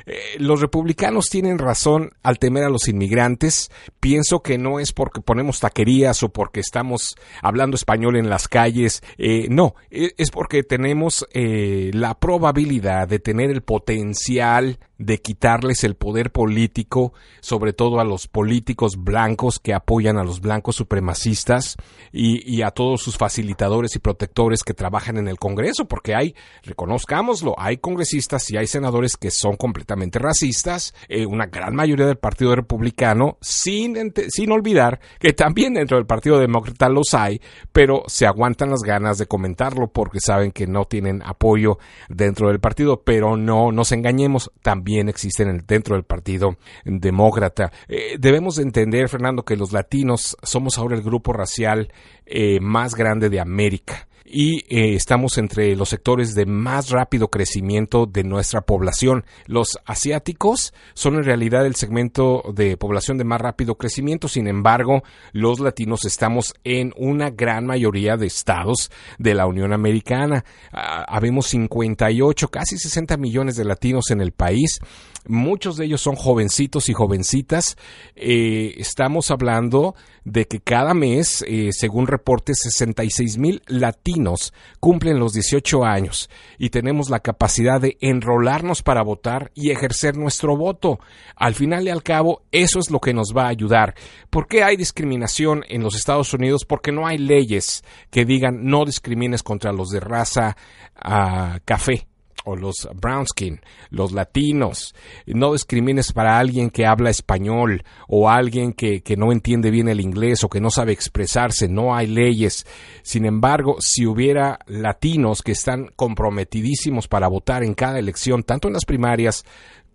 Eh, 0.07 0.17
los 0.39 0.61
republicanos 0.61 1.29
tienen 1.29 1.59
razón 1.59 2.09
al 2.23 2.39
temer 2.39 2.63
a 2.63 2.69
los 2.69 2.87
inmigrantes. 2.87 3.69
Pienso 3.99 4.41
que 4.41 4.57
no 4.57 4.79
es 4.79 4.93
porque 4.93 5.21
ponemos 5.21 5.59
taquerías 5.59 6.23
o 6.23 6.29
porque 6.29 6.59
estamos 6.59 7.15
hablando 7.43 7.75
español 7.75 8.15
en 8.15 8.31
las 8.31 8.47
calles. 8.47 9.03
Eh, 9.19 9.45
no, 9.47 9.75
e, 9.91 10.15
es 10.17 10.31
porque 10.31 10.63
tenemos 10.63 11.27
eh, 11.33 11.91
la 11.93 12.15
probabilidad 12.15 13.07
de 13.07 13.19
tener 13.19 13.51
el 13.51 13.61
potencial 13.61 14.79
de 14.97 15.19
quitarles 15.19 15.83
el 15.83 15.95
poder 15.95 16.31
político, 16.31 17.13
sobre 17.41 17.73
todo 17.73 17.99
a 17.99 18.05
los 18.05 18.27
políticos 18.27 19.03
blancos 19.03 19.59
que 19.59 19.73
apoyan 19.73 20.17
a 20.17 20.23
los 20.23 20.41
blancos 20.41 20.75
supremacistas 20.75 21.75
y, 22.11 22.61
a 22.61 22.71
todos 22.71 23.01
sus 23.01 23.17
facilitadores 23.17 23.95
y 23.95 23.99
protectores 23.99 24.63
que 24.63 24.73
trabajan 24.73 25.17
en 25.17 25.27
el 25.27 25.37
Congreso, 25.37 25.85
porque 25.85 26.15
hay, 26.15 26.33
reconozcámoslo, 26.63 27.55
hay 27.57 27.77
congresistas 27.77 28.49
y 28.49 28.57
hay 28.57 28.67
senadores 28.67 29.17
que 29.17 29.31
son 29.31 29.57
completamente 29.57 30.17
racistas, 30.19 30.93
eh, 31.09 31.25
una 31.25 31.47
gran 31.47 31.75
mayoría 31.75 32.05
del 32.05 32.17
Partido 32.17 32.55
Republicano, 32.55 33.37
sin, 33.41 34.13
sin 34.29 34.51
olvidar 34.51 34.99
que 35.19 35.33
también 35.33 35.73
dentro 35.73 35.97
del 35.97 36.05
Partido 36.05 36.39
Demócrata 36.39 36.87
los 36.87 37.13
hay, 37.13 37.41
pero 37.73 38.03
se 38.07 38.25
aguantan 38.25 38.69
las 38.69 38.81
ganas 38.81 39.17
de 39.17 39.27
comentarlo 39.27 39.87
porque 39.91 40.19
saben 40.19 40.51
que 40.51 40.67
no 40.67 40.85
tienen 40.85 41.21
apoyo 41.23 41.77
dentro 42.09 42.47
del 42.47 42.59
partido, 42.59 43.01
pero 43.03 43.35
no 43.35 43.71
nos 43.71 43.91
engañemos, 43.91 44.51
también 44.61 44.84
también 44.85 45.09
existen 45.09 45.63
dentro 45.67 45.95
del 45.95 46.03
Partido 46.05 46.57
Demócrata. 46.83 47.71
Eh, 47.87 48.17
debemos 48.19 48.59
entender, 48.59 49.09
Fernando, 49.09 49.43
que 49.43 49.55
los 49.55 49.73
latinos 49.73 50.37
somos 50.43 50.77
ahora 50.77 50.95
el 50.95 51.01
grupo 51.01 51.33
racial 51.33 51.91
eh, 52.27 52.59
más 52.61 52.93
grande 52.93 53.31
de 53.31 53.39
América 53.39 54.07
y 54.25 54.65
eh, 54.75 54.95
estamos 54.95 55.37
entre 55.37 55.75
los 55.75 55.89
sectores 55.89 56.33
de 56.33 56.45
más 56.45 56.89
rápido 56.89 57.29
crecimiento 57.29 58.07
de 58.07 58.23
nuestra 58.23 58.61
población. 58.61 59.23
Los 59.45 59.77
asiáticos 59.85 60.73
son 60.95 61.15
en 61.15 61.23
realidad 61.23 61.65
el 61.65 61.75
segmento 61.75 62.43
de 62.53 62.75
población 62.75 63.17
de 63.17 63.23
más 63.23 63.39
rápido 63.39 63.75
crecimiento, 63.75 64.27
sin 64.27 64.47
embargo, 64.47 65.03
los 65.31 65.59
latinos 65.59 66.05
estamos 66.05 66.53
en 66.63 66.91
una 66.97 67.29
gran 67.29 67.65
mayoría 67.65 68.17
de 68.17 68.25
estados 68.25 68.91
de 69.19 69.35
la 69.35 69.45
Unión 69.45 69.73
Americana. 69.73 70.43
Ah, 70.71 71.05
habemos 71.07 71.47
58, 71.47 72.47
casi 72.49 72.77
60 72.77 73.17
millones 73.17 73.55
de 73.55 73.65
latinos 73.65 74.09
en 74.09 74.21
el 74.21 74.31
país. 74.31 74.79
Muchos 75.27 75.77
de 75.77 75.85
ellos 75.85 76.01
son 76.01 76.15
jovencitos 76.15 76.89
y 76.89 76.93
jovencitas. 76.93 77.77
Eh, 78.15 78.75
estamos 78.77 79.31
hablando 79.31 79.95
de 80.23 80.45
que 80.45 80.59
cada 80.59 80.93
mes, 80.93 81.43
eh, 81.47 81.69
según 81.71 82.07
reportes, 82.07 82.59
66 82.61 83.37
mil 83.37 83.61
latinos 83.67 84.53
cumplen 84.79 85.19
los 85.19 85.33
18 85.33 85.83
años 85.83 86.29
y 86.57 86.69
tenemos 86.69 87.09
la 87.09 87.19
capacidad 87.19 87.81
de 87.81 87.97
enrolarnos 88.01 88.83
para 88.83 89.03
votar 89.03 89.51
y 89.53 89.71
ejercer 89.71 90.17
nuestro 90.17 90.57
voto. 90.57 90.99
Al 91.35 91.55
final 91.55 91.85
y 91.85 91.89
al 91.89 92.03
cabo, 92.03 92.43
eso 92.51 92.79
es 92.79 92.91
lo 92.91 92.99
que 92.99 93.13
nos 93.13 93.33
va 93.35 93.45
a 93.45 93.49
ayudar. 93.49 93.95
¿Por 94.29 94.47
qué 94.47 94.63
hay 94.63 94.77
discriminación 94.77 95.63
en 95.67 95.83
los 95.83 95.95
Estados 95.95 96.33
Unidos? 96.33 96.65
Porque 96.65 96.91
no 96.91 97.07
hay 97.07 97.17
leyes 97.17 97.83
que 98.11 98.25
digan 98.25 98.65
no 98.65 98.85
discrimines 98.85 99.43
contra 99.43 99.71
los 99.71 99.89
de 99.89 99.99
raza 99.99 100.55
ah, 100.95 101.59
café 101.65 102.07
o 102.45 102.55
los 102.55 102.87
brown 102.95 103.27
skin, 103.27 103.59
los 103.89 104.11
latinos. 104.11 104.95
No 105.25 105.53
discrimines 105.53 106.13
para 106.13 106.39
alguien 106.39 106.69
que 106.69 106.85
habla 106.85 107.09
español 107.09 107.83
o 108.07 108.29
alguien 108.29 108.73
que, 108.73 109.01
que, 109.01 109.17
no 109.17 109.31
entiende 109.31 109.71
bien 109.71 109.87
el 109.87 110.01
inglés 110.01 110.43
o 110.43 110.49
que 110.49 110.61
no 110.61 110.69
sabe 110.69 110.93
expresarse. 110.93 111.67
No 111.67 111.95
hay 111.95 112.07
leyes. 112.07 112.65
Sin 113.01 113.25
embargo, 113.25 113.77
si 113.79 114.05
hubiera 114.05 114.59
latinos 114.67 115.41
que 115.41 115.51
están 115.51 115.91
comprometidísimos 115.95 117.07
para 117.07 117.27
votar 117.27 117.63
en 117.63 117.73
cada 117.73 117.99
elección, 117.99 118.43
tanto 118.43 118.67
en 118.67 118.73
las 118.73 118.85
primarias 118.85 119.45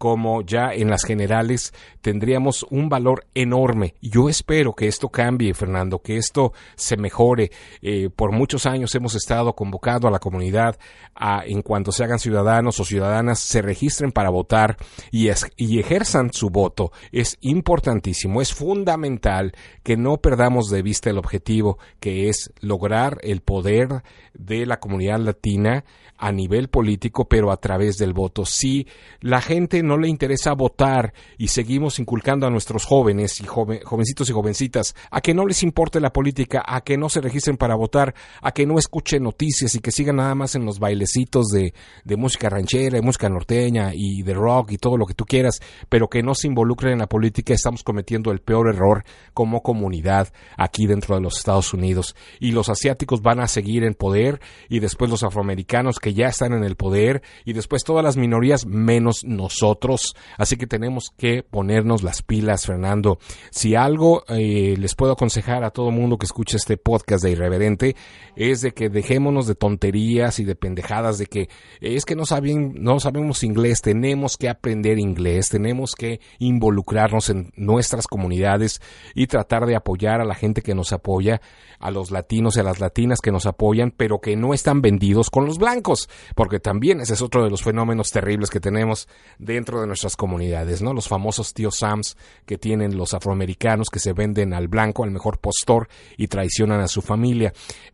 como 0.01 0.41
ya 0.41 0.73
en 0.73 0.89
las 0.89 1.05
generales 1.05 1.75
tendríamos 2.01 2.65
un 2.71 2.89
valor 2.89 3.27
enorme. 3.35 3.97
Yo 4.01 4.31
espero 4.31 4.73
que 4.73 4.89
esto 4.89 5.11
cambie, 5.11 5.53
Fernando, 5.53 5.99
que 5.99 6.17
esto 6.17 6.55
se 6.75 6.97
mejore. 6.97 7.51
Eh, 7.83 8.09
por 8.09 8.33
muchos 8.33 8.65
años 8.65 8.95
hemos 8.95 9.15
estado 9.15 9.53
convocando 9.53 10.09
a 10.09 10.11
la 10.11 10.19
comunidad 10.19 10.79
a, 11.15 11.43
en 11.45 11.61
cuanto 11.61 11.93
se 11.93 12.03
hagan 12.03 12.19
ciudadanos 12.19 12.81
o 12.81 12.85
ciudadanas, 12.87 13.41
se 13.41 13.61
registren 13.61 14.11
para 14.11 14.31
votar 14.31 14.79
y, 15.11 15.29
y 15.59 15.81
ejerzan 15.81 16.33
su 16.33 16.49
voto. 16.49 16.93
Es 17.13 17.37
importantísimo, 17.43 18.41
es 18.41 18.55
fundamental 18.55 19.53
que 19.83 19.99
no 19.99 20.17
perdamos 20.17 20.71
de 20.71 20.81
vista 20.81 21.11
el 21.11 21.19
objetivo, 21.19 21.79
que 22.01 22.31
es 22.31 22.55
lograr 22.63 23.19
el 23.21 23.43
poder 23.43 24.03
de 24.33 24.65
la 24.65 24.81
comunidad 24.81 25.19
latina 25.19 25.85
a 26.21 26.31
nivel 26.33 26.69
político, 26.69 27.27
pero 27.27 27.51
a 27.51 27.57
través 27.57 27.97
del 27.97 28.13
voto. 28.13 28.45
Si 28.45 28.87
la 29.21 29.41
gente 29.41 29.83
no 29.83 29.97
le 29.97 30.07
interesa 30.07 30.53
votar 30.53 31.15
y 31.39 31.49
seguimos 31.49 31.99
inculcando 31.99 32.47
a 32.47 32.51
nuestros 32.51 32.85
jóvenes 32.85 33.41
y 33.41 33.47
jovencitos 33.47 34.29
y 34.29 34.33
jovencitas 34.33 34.95
a 35.11 35.23
que 35.23 35.33
no 35.33 35.47
les 35.47 35.63
importe 35.63 35.99
la 35.99 36.13
política, 36.13 36.63
a 36.67 36.83
que 36.83 36.99
no 36.99 37.09
se 37.09 37.23
registren 37.23 37.57
para 37.57 37.75
votar, 37.75 38.15
a 38.43 38.53
que 38.53 38.67
no 38.67 38.79
escuchen 38.79 39.23
noticias 39.23 39.75
y 39.75 39.81
que 39.81 39.91
sigan 39.91 40.17
nada 40.17 40.35
más 40.35 40.55
en 40.55 40.67
los 40.67 40.79
bailecitos 40.79 41.47
de, 41.49 41.73
de 42.05 42.17
música 42.17 42.51
ranchera, 42.51 42.97
de 42.97 43.03
música 43.03 43.31
norteña 43.31 43.93
y 43.95 44.23
de 44.23 44.35
rock 44.35 44.73
y 44.73 44.79
todo 44.79 44.99
lo 44.99 45.07
que 45.07 45.15
tú 45.15 45.25
quieras, 45.25 45.61
pero 45.89 46.09
que 46.09 46.23
no 46.23 46.35
se 46.35 46.49
involucren 46.49 46.93
en 46.93 46.99
la 46.99 47.09
política, 47.09 47.55
estamos 47.55 47.83
cometiendo 47.83 48.31
el 48.31 48.41
peor 48.41 48.69
error 48.69 49.05
como 49.33 49.63
comunidad 49.63 50.29
aquí 50.59 50.87
dentro 50.87 51.15
de 51.15 51.23
los 51.23 51.39
Estados 51.39 51.73
Unidos. 51.73 52.15
Y 52.39 52.53
los 52.53 52.69
asiáticos 52.69 53.23
van 53.23 53.41
a 53.41 53.49
seguir 53.49 53.85
en 53.85 53.95
poder 53.95 54.41
y 54.69 54.81
después 54.81 55.11
los 55.11 55.23
afroamericanos 55.23 55.99
que 55.99 56.10
ya 56.15 56.27
están 56.27 56.53
en 56.53 56.65
el 56.65 56.77
poder 56.77 57.23
y 57.45 57.53
después 57.53 57.85
todas 57.85 58.05
las 58.05 58.17
minorías 58.17 58.67
menos 58.67 59.25
nosotros. 59.25 60.15
Así 60.37 60.57
que 60.57 60.67
tenemos 60.67 61.13
que 61.17 61.43
ponernos 61.43 62.03
las 62.03 62.23
pilas, 62.23 62.67
Fernando. 62.67 63.19
Si 63.51 63.75
algo 63.75 64.25
eh, 64.29 64.77
les 64.79 64.95
puedo 64.95 65.13
aconsejar 65.13 65.65
a 65.65 65.71
todo 65.71 65.91
mundo 65.91 66.19
que 66.19 66.27
escuche 66.27 66.57
este 66.57 66.77
podcast 66.77 67.25
de 67.25 67.33
Irreverente 67.33 67.97
es 68.37 68.61
de 68.61 68.73
que 68.73 68.89
dejémonos 68.89 69.47
de 69.47 69.55
tonterías 69.55 70.39
y 70.39 70.45
de 70.45 70.55
pendejadas 70.55 71.19
de 71.19 71.27
que 71.27 71.49
es 71.81 72.05
que 72.05 72.17
no, 72.17 72.27
saben, 72.27 72.75
no 72.79 73.01
sabemos 73.01 73.43
inglés, 73.45 73.83
tenemos 73.83 74.37
que 74.37 74.49
aprender 74.49 74.99
inglés, 74.99 75.49
tenemos 75.49 75.95
que 75.95 76.21
involucrarnos 76.39 77.31
en 77.31 77.53
nuestras 77.57 78.07
comunidades 78.07 78.81
y 79.15 79.27
tratar 79.27 79.67
de 79.67 79.77
apoyar 79.77 80.21
a 80.21 80.25
la 80.25 80.35
gente 80.35 80.63
que 80.63 80.75
nos 80.75 80.93
apoya, 80.93 81.41
a 81.79 81.91
los 81.91 82.11
latinos 82.11 82.57
y 82.57 82.61
a 82.61 82.65
las 82.65 82.81
latinas 82.81 83.21
que 83.21 83.33
nos 83.33 83.47
apoyan, 83.47 83.93
pero 83.97 84.21
que 84.21 84.37
no 84.37 84.55
están 84.55 84.83
vendidos 84.83 85.31
con 85.31 85.47
los 85.47 85.59
blancos 85.59 86.00
porque 86.35 86.61
también 86.61 87.01
ese 87.01 87.15
es 87.15 87.23
otro 87.23 87.45
de 87.45 87.51
los 87.51 87.63
fenómenos 87.63 88.11
terribles 88.11 88.51
que 88.51 88.61
tenemos 88.61 89.09
dentro 89.39 89.81
de 89.81 89.87
nuestras 89.87 90.17
comunidades, 90.17 90.83
¿no? 90.83 90.93
Los 90.93 91.09
famosos 91.09 91.55
tíos 91.55 91.79
Sams 91.79 92.17
que 92.47 92.59
tienen 92.59 92.97
los 92.97 93.15
afroamericanos 93.15 93.89
que 93.91 93.99
se 93.99 94.13
venden 94.13 94.55
al 94.55 94.69
blanco, 94.69 95.05
al 95.05 95.11
mejor 95.11 95.39
postor 95.39 95.89
y 96.17 96.29
traicionan 96.29 96.81
a 96.81 96.89
su 96.89 97.03
familia. 97.03 97.53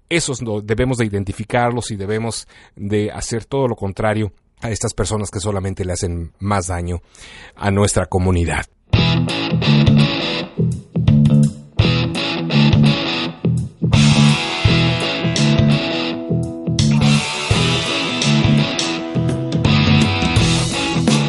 Esos 0.08 0.40
debemos 0.64 0.98
de 0.98 1.06
identificarlos 1.06 1.90
y 1.90 1.96
debemos 1.96 2.46
de 2.74 3.10
hacer 3.10 3.44
todo 3.44 3.68
lo 3.68 3.76
contrario 3.76 4.32
a 4.60 4.70
estas 4.70 4.94
personas 4.94 5.30
que 5.30 5.40
solamente 5.40 5.84
le 5.84 5.92
hacen 5.92 6.32
más 6.38 6.68
daño 6.68 7.00
a 7.56 7.70
nuestra 7.70 8.06
comunidad. 8.06 8.66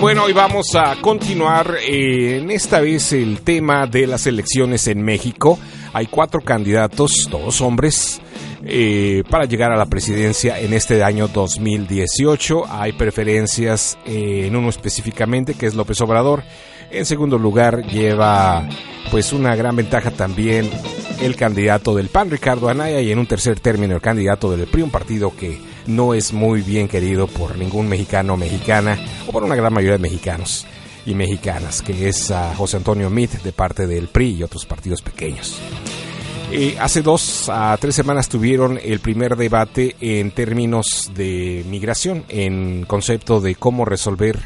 Bueno, 0.08 0.24
hoy 0.24 0.32
vamos 0.32 0.74
a 0.74 0.96
continuar 1.02 1.80
eh, 1.86 2.38
en 2.38 2.50
esta 2.50 2.80
vez 2.80 3.12
el 3.12 3.42
tema 3.42 3.88
de 3.88 4.08
las 4.08 4.26
elecciones 4.26 4.88
en 4.88 5.02
México. 5.04 5.60
Hay 5.92 6.06
cuatro 6.06 6.40
candidatos, 6.40 7.28
todos 7.30 7.60
hombres, 7.60 8.22
eh, 8.64 9.24
para 9.30 9.44
llegar 9.44 9.74
a 9.74 9.76
la 9.76 9.88
presidencia 9.88 10.62
en 10.62 10.72
este 10.72 11.04
año 11.04 11.28
2018. 11.28 12.68
Hay 12.70 12.94
preferencias 12.94 13.98
eh, 14.06 14.46
en 14.48 14.56
uno 14.56 14.70
específicamente, 14.70 15.56
que 15.56 15.66
es 15.66 15.76
López 15.76 16.00
Obrador. 16.00 16.42
En 16.90 17.06
segundo 17.06 17.38
lugar, 17.38 17.86
lleva 17.88 18.66
pues 19.12 19.34
una 19.34 19.58
gran 19.58 19.76
ventaja 19.76 20.12
también 20.12 20.72
el 21.20 21.36
candidato 21.36 21.94
del 21.94 22.08
PAN, 22.08 22.32
Ricardo 22.32 22.70
Anaya, 22.70 23.02
y 23.02 23.12
en 23.12 23.20
un 23.20 23.28
tercer 23.28 23.60
término 23.60 23.96
el 23.96 24.02
candidato 24.02 24.56
del 24.56 24.68
PRI, 24.68 24.84
un 24.84 24.90
partido 24.90 25.36
que 25.36 25.60
no 25.88 26.14
es 26.14 26.34
muy 26.34 26.62
bien 26.62 26.88
querido 26.88 27.28
por 27.28 27.58
ningún 27.58 27.88
mexicano 27.88 28.34
o 28.34 28.38
mexicana, 28.38 28.98
o 29.28 29.32
por 29.32 29.44
una 29.44 29.56
gran 29.56 29.74
mayoría 29.74 29.94
de 29.94 30.00
mexicanos 30.00 30.66
y 31.06 31.16
mexicanas, 31.16 31.82
que 31.82 32.10
es 32.10 32.32
a 32.32 32.54
José 32.56 32.78
Antonio 32.78 33.10
Mit 33.10 33.32
de 33.42 33.54
parte 33.54 33.88
del 33.88 34.10
PRI 34.10 34.36
y 34.36 34.44
otros 34.44 34.66
partidos 34.66 35.02
pequeños. 35.02 35.60
Eh, 36.52 36.78
hace 36.80 37.02
dos 37.02 37.50
a 37.50 37.76
tres 37.80 37.96
semanas 37.96 38.30
tuvieron 38.30 38.80
el 38.82 39.00
primer 39.00 39.36
debate 39.36 39.96
en 40.00 40.32
términos 40.32 41.12
de 41.14 41.66
migración, 41.70 42.24
en 42.30 42.86
concepto 42.86 43.42
de 43.42 43.56
cómo 43.56 43.84
resolver 43.84 44.40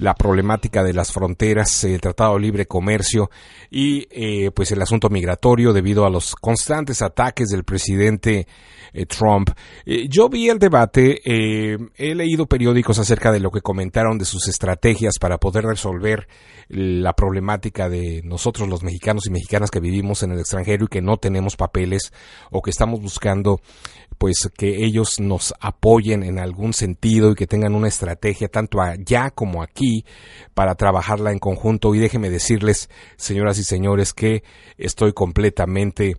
la 0.00 0.14
problemática 0.14 0.82
de 0.82 0.94
las 0.94 1.12
fronteras, 1.12 1.84
el 1.84 2.00
Tratado 2.00 2.34
de 2.34 2.40
Libre 2.40 2.66
Comercio 2.66 3.30
y 3.70 4.06
eh, 4.10 4.50
pues 4.52 4.72
el 4.72 4.80
asunto 4.80 5.10
migratorio 5.10 5.72
debido 5.72 6.06
a 6.06 6.10
los 6.10 6.34
constantes 6.34 7.02
ataques 7.02 7.48
del 7.48 7.64
presidente 7.64 8.46
eh, 8.92 9.06
Trump. 9.06 9.50
Eh, 9.84 10.06
yo 10.08 10.28
vi 10.28 10.48
el 10.48 10.58
debate, 10.58 11.20
he 11.24 12.14
leído 12.14 12.46
periódicos 12.46 12.98
acerca 12.98 13.32
de 13.32 13.40
lo 13.40 13.50
que 13.50 13.60
comentaron 13.60 14.18
de 14.18 14.24
sus 14.24 14.48
estrategias 14.48 15.18
para 15.18 15.38
poder 15.38 15.64
resolver 15.64 16.28
la 16.68 17.14
problemática 17.14 17.88
de 17.88 18.22
nosotros 18.24 18.68
los 18.68 18.82
mexicanos 18.82 19.26
y 19.26 19.30
mexicanas 19.30 19.70
que 19.70 19.80
vivimos 19.80 20.22
en 20.22 20.32
el 20.32 20.38
extranjero 20.38 20.84
y 20.84 20.88
que 20.88 21.02
no 21.02 21.16
tenemos 21.16 21.56
papeles 21.56 22.12
o 22.50 22.62
que 22.62 22.70
estamos 22.70 23.00
buscando 23.00 23.60
pues 24.18 24.50
que 24.56 24.84
ellos 24.84 25.18
nos 25.18 25.54
apoyen 25.60 26.22
en 26.22 26.38
algún 26.38 26.74
sentido 26.74 27.32
y 27.32 27.34
que 27.34 27.46
tengan 27.46 27.74
una 27.74 27.88
estrategia 27.88 28.48
tanto 28.48 28.80
allá 28.80 29.30
como 29.30 29.62
aquí 29.62 30.04
para 30.54 30.74
trabajarla 30.74 31.32
en 31.32 31.38
conjunto 31.38 31.94
y 31.94 31.98
déjenme 31.98 32.30
decirles 32.30 32.90
señoras 33.16 33.58
y 33.58 33.64
señores 33.64 34.12
que 34.12 34.42
estoy 34.76 35.12
completamente 35.12 36.16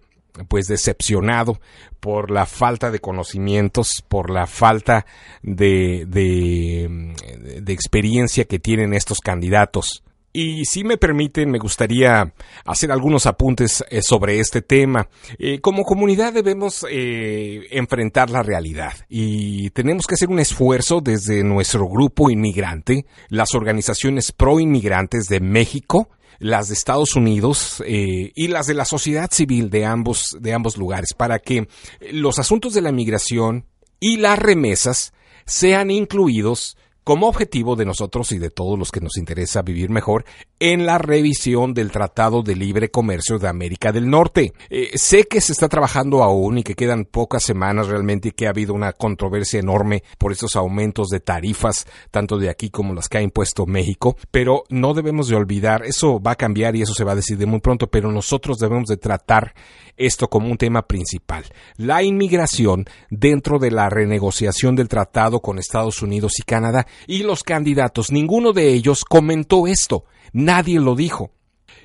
pues 0.48 0.68
decepcionado 0.68 1.60
por 2.00 2.32
la 2.32 2.46
falta 2.46 2.92
de 2.92 3.00
conocimientos, 3.00 4.04
por 4.08 4.30
la 4.30 4.48
falta 4.48 5.06
de, 5.42 6.06
de, 6.08 7.74
experiencia 7.74 8.46
que 8.46 8.60
tienen 8.60 8.94
estos 8.94 9.20
candidatos. 9.20 10.04
Y 10.34 10.66
si 10.66 10.84
me 10.84 10.98
permiten, 10.98 11.52
me 11.52 11.60
gustaría 11.60 12.34
hacer 12.66 12.92
algunos 12.92 13.26
apuntes 13.26 13.84
eh, 13.90 14.02
sobre 14.02 14.40
este 14.40 14.62
tema. 14.62 15.10
Eh, 15.38 15.60
como 15.60 15.84
comunidad 15.84 16.32
debemos 16.34 16.86
eh, 16.90 17.68
enfrentar 17.72 18.30
la 18.30 18.42
realidad 18.42 18.94
y 19.10 19.72
tenemos 19.72 20.08
que 20.08 20.16
hacer 20.16 20.30
un 20.30 20.40
esfuerzo 20.40 21.02
desde 21.02 21.44
nuestro 21.44 21.88
grupo 21.88 22.30
inmigrante, 22.30 23.06
las 23.28 23.54
organizaciones 23.56 24.32
pro 24.32 24.60
inmigrantes 24.60 25.28
de 25.28 25.42
México, 25.42 26.10
las 26.40 26.70
de 26.70 26.76
Estados 26.76 27.16
Unidos 27.16 27.84
y 27.86 28.48
las 28.48 28.66
de 28.66 28.74
la 28.74 28.86
sociedad 28.86 29.30
civil 29.32 29.70
de 29.70 29.86
ambos, 29.86 30.36
de 30.40 30.54
ambos 30.54 30.76
lugares 30.76 31.14
para 31.16 31.38
que 31.38 31.68
los 32.12 32.40
asuntos 32.40 32.74
de 32.74 32.82
la 32.82 32.92
migración 32.92 33.66
y 34.00 34.18
las 34.18 34.40
remesas 34.40 35.14
sean 35.46 35.92
incluidos 35.92 36.78
como 37.04 37.28
objetivo 37.28 37.76
de 37.76 37.86
nosotros 37.86 38.32
y 38.32 38.38
de 38.38 38.50
todos 38.50 38.78
los 38.78 38.92
que 38.92 39.02
nos 39.02 39.18
interesa 39.18 39.62
vivir 39.62 39.90
mejor 39.90 40.26
en 40.60 40.86
la 40.86 41.00
revisión 41.00 41.74
del 41.74 41.92
Tratado 41.92 42.44
de 42.44 42.56
Libre 42.56 42.92
Comercio 42.92 43.40
de 43.40 43.48
América 43.48 43.92
del 43.92 44.10
Norte. 44.10 44.54
Eh, 44.70 44.92
sé 44.96 45.24
que 45.24 45.42
se 45.42 45.54
está 45.54 45.68
trabajando 45.68 46.24
aún 46.24 46.60
y 46.60 46.64
que 46.64 46.76
quedan 46.76 47.06
pocas 47.06 47.44
semanas 47.44 47.88
realmente 47.88 48.30
y 48.30 48.32
que 48.32 48.46
ha 48.46 48.52
habido 48.52 48.74
una 48.74 48.94
controversia 48.94 49.60
enorme 49.60 50.04
por 50.20 50.32
estos 50.32 50.56
aumentos 50.56 51.08
de 51.10 51.20
tarifas, 51.20 51.88
tanto 52.12 52.38
de 52.38 52.50
aquí 52.50 52.70
como 52.70 52.94
las 52.94 53.10
que 53.10 53.18
ha 53.18 53.22
impuesto 53.22 53.66
México, 53.66 54.16
pero 54.30 54.64
no 54.70 54.94
debemos 54.94 55.28
de 55.28 55.36
olvidar, 55.36 55.84
eso 55.84 56.22
va 56.22 56.32
a 56.32 56.36
cambiar 56.36 56.76
y 56.76 56.84
eso 56.84 56.94
se 56.94 57.04
va 57.04 57.14
a 57.14 57.16
decidir 57.16 57.48
muy 57.48 57.60
pronto, 57.60 57.88
pero 57.88 58.12
nosotros 58.12 58.60
debemos 58.60 58.88
de 58.88 58.98
tratar 58.98 59.56
esto 59.98 60.30
como 60.30 60.50
un 60.50 60.58
tema 60.58 60.84
principal. 60.84 61.46
La 61.78 62.04
inmigración 62.04 62.86
dentro 63.10 63.60
de 63.60 63.72
la 63.72 63.90
renegociación 63.90 64.76
del 64.76 64.88
tratado 64.88 65.42
con 65.42 65.60
Estados 65.60 66.02
Unidos 66.02 66.34
y 66.40 66.44
Canadá 66.44 66.86
y 67.08 67.24
los 67.24 67.44
candidatos, 67.44 68.12
ninguno 68.12 68.54
de 68.54 68.70
ellos 68.70 69.06
comentó 69.06 69.68
esto, 69.68 70.06
nadie 70.34 70.80
lo 70.80 70.96
dijo. 70.96 71.32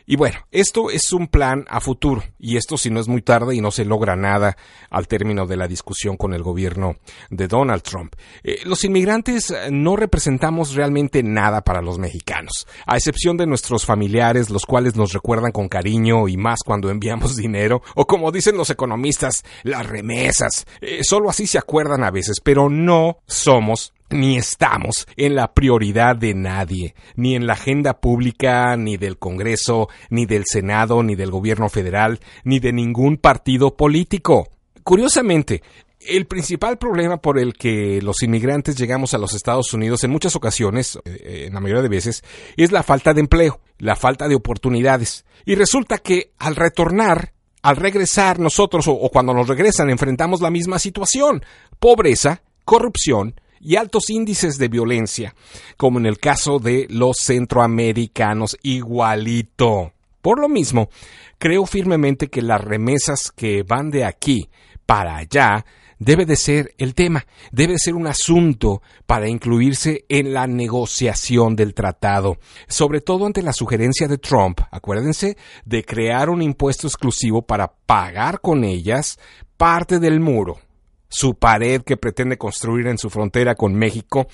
Y 0.09 0.15
bueno, 0.15 0.39
esto 0.53 0.91
es 0.91 1.13
un 1.13 1.27
plan 1.27 1.65
a 1.69 1.81
futuro, 1.81 2.23
y 2.39 2.57
esto 2.57 2.79
si 2.79 2.91
no 2.91 3.01
es 3.01 3.09
muy 3.09 3.23
tarde 3.23 3.57
y 3.57 3.61
no 3.61 3.73
se 3.73 3.85
logra 3.85 4.15
nada 4.15 4.57
al 4.89 5.09
término 5.09 5.49
de 5.49 5.57
la 5.57 5.67
discusión 5.67 6.17
con 6.17 6.33
el 6.33 6.45
gobierno 6.45 6.95
de 7.29 7.49
Donald 7.49 7.83
Trump. 7.83 8.15
Eh, 8.45 8.61
los 8.65 8.85
inmigrantes 8.85 9.53
no 9.73 9.97
representamos 9.97 10.75
realmente 10.75 11.25
nada 11.25 11.63
para 11.63 11.83
los 11.83 11.99
mexicanos, 11.99 12.69
a 12.87 12.97
excepción 12.97 13.37
de 13.37 13.49
nuestros 13.49 13.85
familiares, 13.85 14.49
los 14.49 14.65
cuales 14.65 14.95
nos 14.95 15.13
recuerdan 15.13 15.51
con 15.51 15.69
cariño 15.69 16.29
y 16.29 16.37
más 16.37 16.61
cuando 16.65 16.89
enviamos 16.89 17.35
dinero, 17.37 17.83
o 17.97 18.07
como 18.07 18.31
dicen 18.31 18.57
los 18.57 18.71
economistas, 18.71 19.43
las 19.65 19.87
remesas. 19.87 20.67
Eh, 20.81 21.03
solo 21.03 21.31
así 21.31 21.49
se 21.49 21.59
acuerdan 21.59 22.05
a 22.05 22.13
veces, 22.13 22.37
pero 22.41 22.69
no 22.69 23.19
somos 23.27 23.93
ni 24.11 24.37
estamos 24.37 25.07
en 25.17 25.35
la 25.35 25.53
prioridad 25.53 26.17
de 26.17 26.35
nadie, 26.35 26.95
ni 27.17 27.35
en 27.35 27.47
la 27.47 27.55
agenda 27.55 28.01
pública, 28.01 28.77
ni 28.77 28.97
del 28.97 29.19
Congreso, 29.19 29.89
ni 30.11 30.27
del 30.27 30.45
Senado, 30.47 31.03
ni 31.03 31.15
del 31.15 31.31
gobierno 31.31 31.69
federal, 31.69 32.21
ni 32.45 32.61
de 32.61 32.73
ningún 32.73 33.17
partido 33.17 33.77
político. 33.77 34.49
Curiosamente, 34.85 35.63
el 36.01 36.27
principal 36.27 36.79
problema 36.79 37.17
por 37.17 37.39
el 37.39 37.55
que 37.55 38.01
los 38.03 38.23
inmigrantes 38.23 38.77
llegamos 38.77 39.15
a 39.15 39.19
los 39.19 39.35
Estados 39.35 39.73
Unidos 39.73 40.05
en 40.05 40.11
muchas 40.11 40.37
ocasiones, 40.37 40.99
eh, 41.05 41.47
en 41.47 41.55
la 41.55 41.61
mayoría 41.61 41.83
de 41.83 41.89
veces, 41.89 42.23
es 42.57 42.71
la 42.71 42.83
falta 42.83 43.13
de 43.13 43.21
empleo, 43.21 43.61
la 43.79 43.97
falta 43.97 44.29
de 44.29 44.37
oportunidades. 44.37 45.25
Y 45.45 45.55
resulta 45.55 45.99
que 45.99 46.33
al 46.39 46.55
retornar, 46.55 47.33
al 47.63 47.77
regresar 47.77 48.39
nosotros 48.39 48.87
o 48.87 49.09
cuando 49.13 49.35
nos 49.35 49.49
regresan 49.49 49.91
enfrentamos 49.91 50.41
la 50.41 50.51
misma 50.51 50.79
situación, 50.79 51.45
pobreza, 51.81 52.43
corrupción, 52.65 53.35
y 53.67 53.75
altos 53.75 54.11
índices 54.11 54.59
de 54.59 54.69
violencia, 54.69 55.35
como 55.77 55.99
en 55.99 56.07
el 56.07 56.21
caso 56.21 56.61
de 56.61 56.87
los 56.89 57.17
centroamericanos 57.21 58.57
igualito. 58.63 59.93
Por 60.23 60.39
lo 60.39 60.49
mismo, 60.49 60.89
creo 61.39 61.67
firmemente 61.67 62.29
que 62.29 62.43
las 62.43 62.61
remesas 62.61 63.33
que 63.33 63.65
van 63.65 63.91
de 63.91 64.05
aquí 64.05 64.49
para 64.87 65.17
allá 65.17 65.67
debe 65.99 66.27
de 66.27 66.37
ser 66.37 66.75
el 66.79 66.95
tema, 66.95 67.27
debe 67.51 67.77
ser 67.77 67.95
un 67.97 68.07
asunto 68.07 68.83
para 69.05 69.29
incluirse 69.29 70.05
en 70.09 70.33
la 70.33 70.47
negociación 70.47 71.57
del 71.57 71.75
tratado, 71.75 72.39
sobre 72.69 73.01
todo 73.01 73.27
ante 73.27 73.43
la 73.43 73.53
sugerencia 73.53 74.07
de 74.07 74.19
Trump, 74.19 74.61
acuérdense, 74.71 75.37
de 75.65 75.85
crear 75.85 76.31
un 76.31 76.41
impuesto 76.41 76.87
exclusivo 76.87 77.43
para 77.43 77.73
pagar 77.85 78.41
con 78.41 78.63
ellas 78.63 79.19
parte 79.57 79.99
del 79.99 80.21
muro 80.21 80.61
su 81.09 81.35
pared 81.35 81.83
que 81.83 81.97
pretende 81.97 82.39
construir 82.39 82.87
en 82.87 82.99
su 82.99 83.11
frontera 83.11 83.55
con 83.55 83.75
México, 83.75 84.27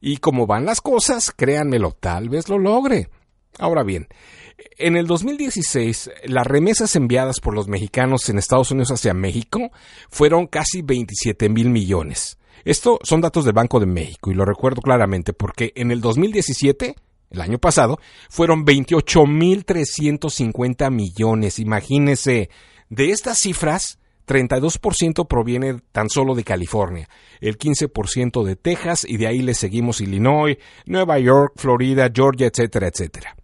y 0.00 0.18
como 0.18 0.46
van 0.46 0.64
las 0.64 0.80
cosas, 0.80 1.32
créanmelo, 1.32 1.92
tal 1.92 2.28
vez 2.28 2.48
lo 2.48 2.58
logre. 2.58 3.08
Ahora 3.58 3.82
bien, 3.82 4.08
en 4.78 4.96
el 4.96 5.06
2016, 5.06 6.10
las 6.24 6.46
remesas 6.46 6.94
enviadas 6.96 7.40
por 7.40 7.54
los 7.54 7.68
mexicanos 7.68 8.28
en 8.28 8.38
Estados 8.38 8.70
Unidos 8.70 8.90
hacia 8.90 9.14
México 9.14 9.70
fueron 10.08 10.46
casi 10.46 10.82
27 10.82 11.48
mil 11.48 11.70
millones. 11.70 12.38
Esto 12.64 12.98
son 13.02 13.20
datos 13.20 13.44
del 13.44 13.54
Banco 13.54 13.80
de 13.80 13.86
México 13.86 14.30
y 14.30 14.34
lo 14.34 14.44
recuerdo 14.44 14.82
claramente 14.82 15.32
porque 15.32 15.72
en 15.74 15.90
el 15.90 16.00
2017, 16.00 16.96
el 17.30 17.40
año 17.40 17.58
pasado, 17.58 17.98
fueron 18.28 18.64
28 18.64 19.26
mil 19.26 19.64
350 19.64 20.90
millones. 20.90 21.58
Imagínese, 21.58 22.50
de 22.88 23.10
estas 23.10 23.38
cifras, 23.38 23.98
32% 24.28 25.26
proviene 25.26 25.80
tan 25.90 26.08
solo 26.08 26.34
de 26.36 26.44
California, 26.44 27.08
el 27.40 27.58
15% 27.58 28.44
de 28.44 28.54
Texas 28.54 29.04
y 29.08 29.16
de 29.16 29.26
ahí 29.26 29.42
le 29.42 29.54
seguimos 29.54 30.00
Illinois, 30.00 30.58
Nueva 30.86 31.18
York, 31.18 31.54
Florida, 31.56 32.08
Georgia, 32.14 32.46
etcétera, 32.46 32.86
etcétera. 32.86 33.34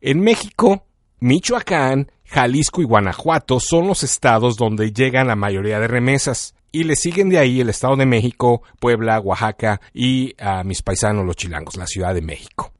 En 0.00 0.20
México, 0.20 0.86
Michoacán, 1.20 2.10
Jalisco 2.24 2.80
y 2.82 2.84
Guanajuato 2.84 3.60
son 3.60 3.86
los 3.86 4.02
estados 4.02 4.56
donde 4.56 4.92
llegan 4.92 5.28
la 5.28 5.36
mayoría 5.36 5.80
de 5.80 5.88
remesas. 5.88 6.54
Y 6.72 6.84
le 6.84 6.96
siguen 6.96 7.28
de 7.28 7.38
ahí 7.38 7.60
el 7.60 7.68
Estado 7.68 7.94
de 7.94 8.04
México, 8.04 8.62
Puebla, 8.80 9.20
Oaxaca 9.20 9.80
y 9.92 10.34
a 10.38 10.64
mis 10.64 10.82
paisanos 10.82 11.24
los 11.24 11.36
chilangos, 11.36 11.76
la 11.76 11.86
Ciudad 11.86 12.12
de 12.12 12.20
México. 12.20 12.72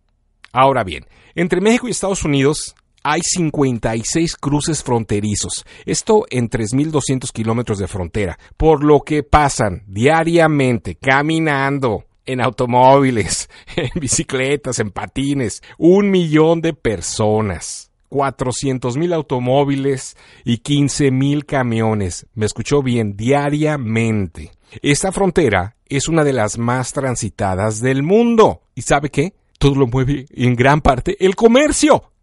Ahora 0.53 0.83
bien, 0.83 1.07
entre 1.37 1.61
México 1.61 1.87
y 1.87 1.93
Estados 1.93 2.25
Unidos 2.25 2.75
hay 3.05 3.21
56 3.23 4.35
cruces 4.37 4.83
fronterizos, 4.83 5.65
esto 5.85 6.25
en 6.31 6.49
3.200 6.49 7.31
kilómetros 7.31 7.79
de 7.79 7.87
frontera, 7.87 8.39
por 8.57 8.83
lo 8.83 9.01
que 9.01 9.23
pasan 9.23 9.85
diariamente 9.87 10.97
caminando 10.97 12.07
en 12.25 12.41
automóviles, 12.41 13.51
en 13.77 13.91
bicicletas, 14.01 14.79
en 14.79 14.91
patines, 14.91 15.63
un 15.79 16.11
millón 16.11 16.61
de 16.61 16.73
personas. 16.73 17.91
400 18.09 18.97
mil 18.97 19.13
automóviles 19.13 20.17
y 20.45 20.59
15 20.59 21.11
mil 21.11 21.45
camiones. 21.45 22.27
Me 22.35 22.47
escuchó 22.47 22.81
bien, 22.81 23.17
diariamente. 23.17 24.53
Esta 24.83 25.11
frontera 25.11 25.75
es 25.89 26.07
una 26.07 26.23
de 26.23 26.33
las 26.33 26.57
más 26.57 26.93
transitadas 26.93 27.81
del 27.81 28.05
mundo. 28.05 28.63
¿Y 28.77 28.83
sabe 28.83 29.11
qué? 29.11 29.35
Todo 29.59 29.75
lo 29.75 29.89
mueve 29.89 30.27
en 30.31 30.55
gran 30.55 30.81
parte 30.81 31.17
el 31.19 31.35
comercio. 31.35 32.14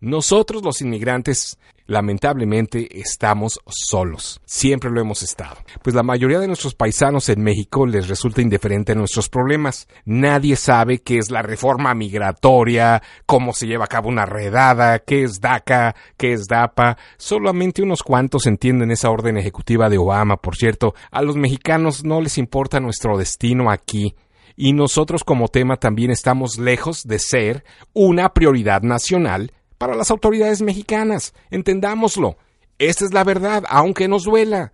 Nosotros 0.00 0.62
los 0.62 0.80
inmigrantes 0.80 1.58
lamentablemente 1.88 3.00
estamos 3.00 3.58
solos. 3.66 4.40
Siempre 4.44 4.90
lo 4.90 5.00
hemos 5.00 5.22
estado. 5.22 5.56
Pues 5.82 5.96
la 5.96 6.04
mayoría 6.04 6.38
de 6.38 6.46
nuestros 6.46 6.74
paisanos 6.74 7.28
en 7.30 7.42
México 7.42 7.84
les 7.84 8.06
resulta 8.06 8.42
indiferente 8.42 8.92
a 8.92 8.94
nuestros 8.94 9.28
problemas. 9.28 9.88
Nadie 10.04 10.54
sabe 10.54 10.98
qué 10.98 11.18
es 11.18 11.30
la 11.30 11.42
reforma 11.42 11.94
migratoria, 11.94 13.02
cómo 13.26 13.52
se 13.52 13.66
lleva 13.66 13.86
a 13.86 13.88
cabo 13.88 14.08
una 14.08 14.26
redada, 14.26 15.00
qué 15.00 15.24
es 15.24 15.40
DACA, 15.40 15.96
qué 16.16 16.32
es 16.32 16.46
DAPA. 16.46 16.96
Solamente 17.16 17.82
unos 17.82 18.04
cuantos 18.04 18.46
entienden 18.46 18.92
esa 18.92 19.10
orden 19.10 19.36
ejecutiva 19.36 19.88
de 19.88 19.98
Obama, 19.98 20.36
por 20.36 20.54
cierto. 20.54 20.94
A 21.10 21.22
los 21.22 21.36
mexicanos 21.36 22.04
no 22.04 22.20
les 22.20 22.38
importa 22.38 22.78
nuestro 22.78 23.18
destino 23.18 23.70
aquí 23.70 24.14
y 24.54 24.72
nosotros 24.72 25.24
como 25.24 25.48
tema 25.48 25.76
también 25.76 26.10
estamos 26.10 26.58
lejos 26.58 27.06
de 27.06 27.20
ser 27.20 27.64
una 27.94 28.34
prioridad 28.34 28.82
nacional 28.82 29.52
para 29.78 29.94
las 29.94 30.10
autoridades 30.10 30.60
mexicanas. 30.60 31.32
Entendámoslo. 31.50 32.36
Esta 32.78 33.04
es 33.04 33.12
la 33.12 33.24
verdad, 33.24 33.64
aunque 33.68 34.08
nos 34.08 34.24
duela. 34.24 34.72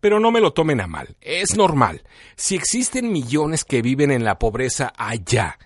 Pero 0.00 0.20
no 0.20 0.30
me 0.30 0.40
lo 0.40 0.52
tomen 0.52 0.80
a 0.80 0.86
mal. 0.86 1.16
Es 1.20 1.56
normal. 1.56 2.02
Si 2.36 2.54
existen 2.54 3.12
millones 3.12 3.64
que 3.64 3.82
viven 3.82 4.10
en 4.10 4.24
la 4.24 4.38
pobreza 4.38 4.92
allá, 4.96 5.58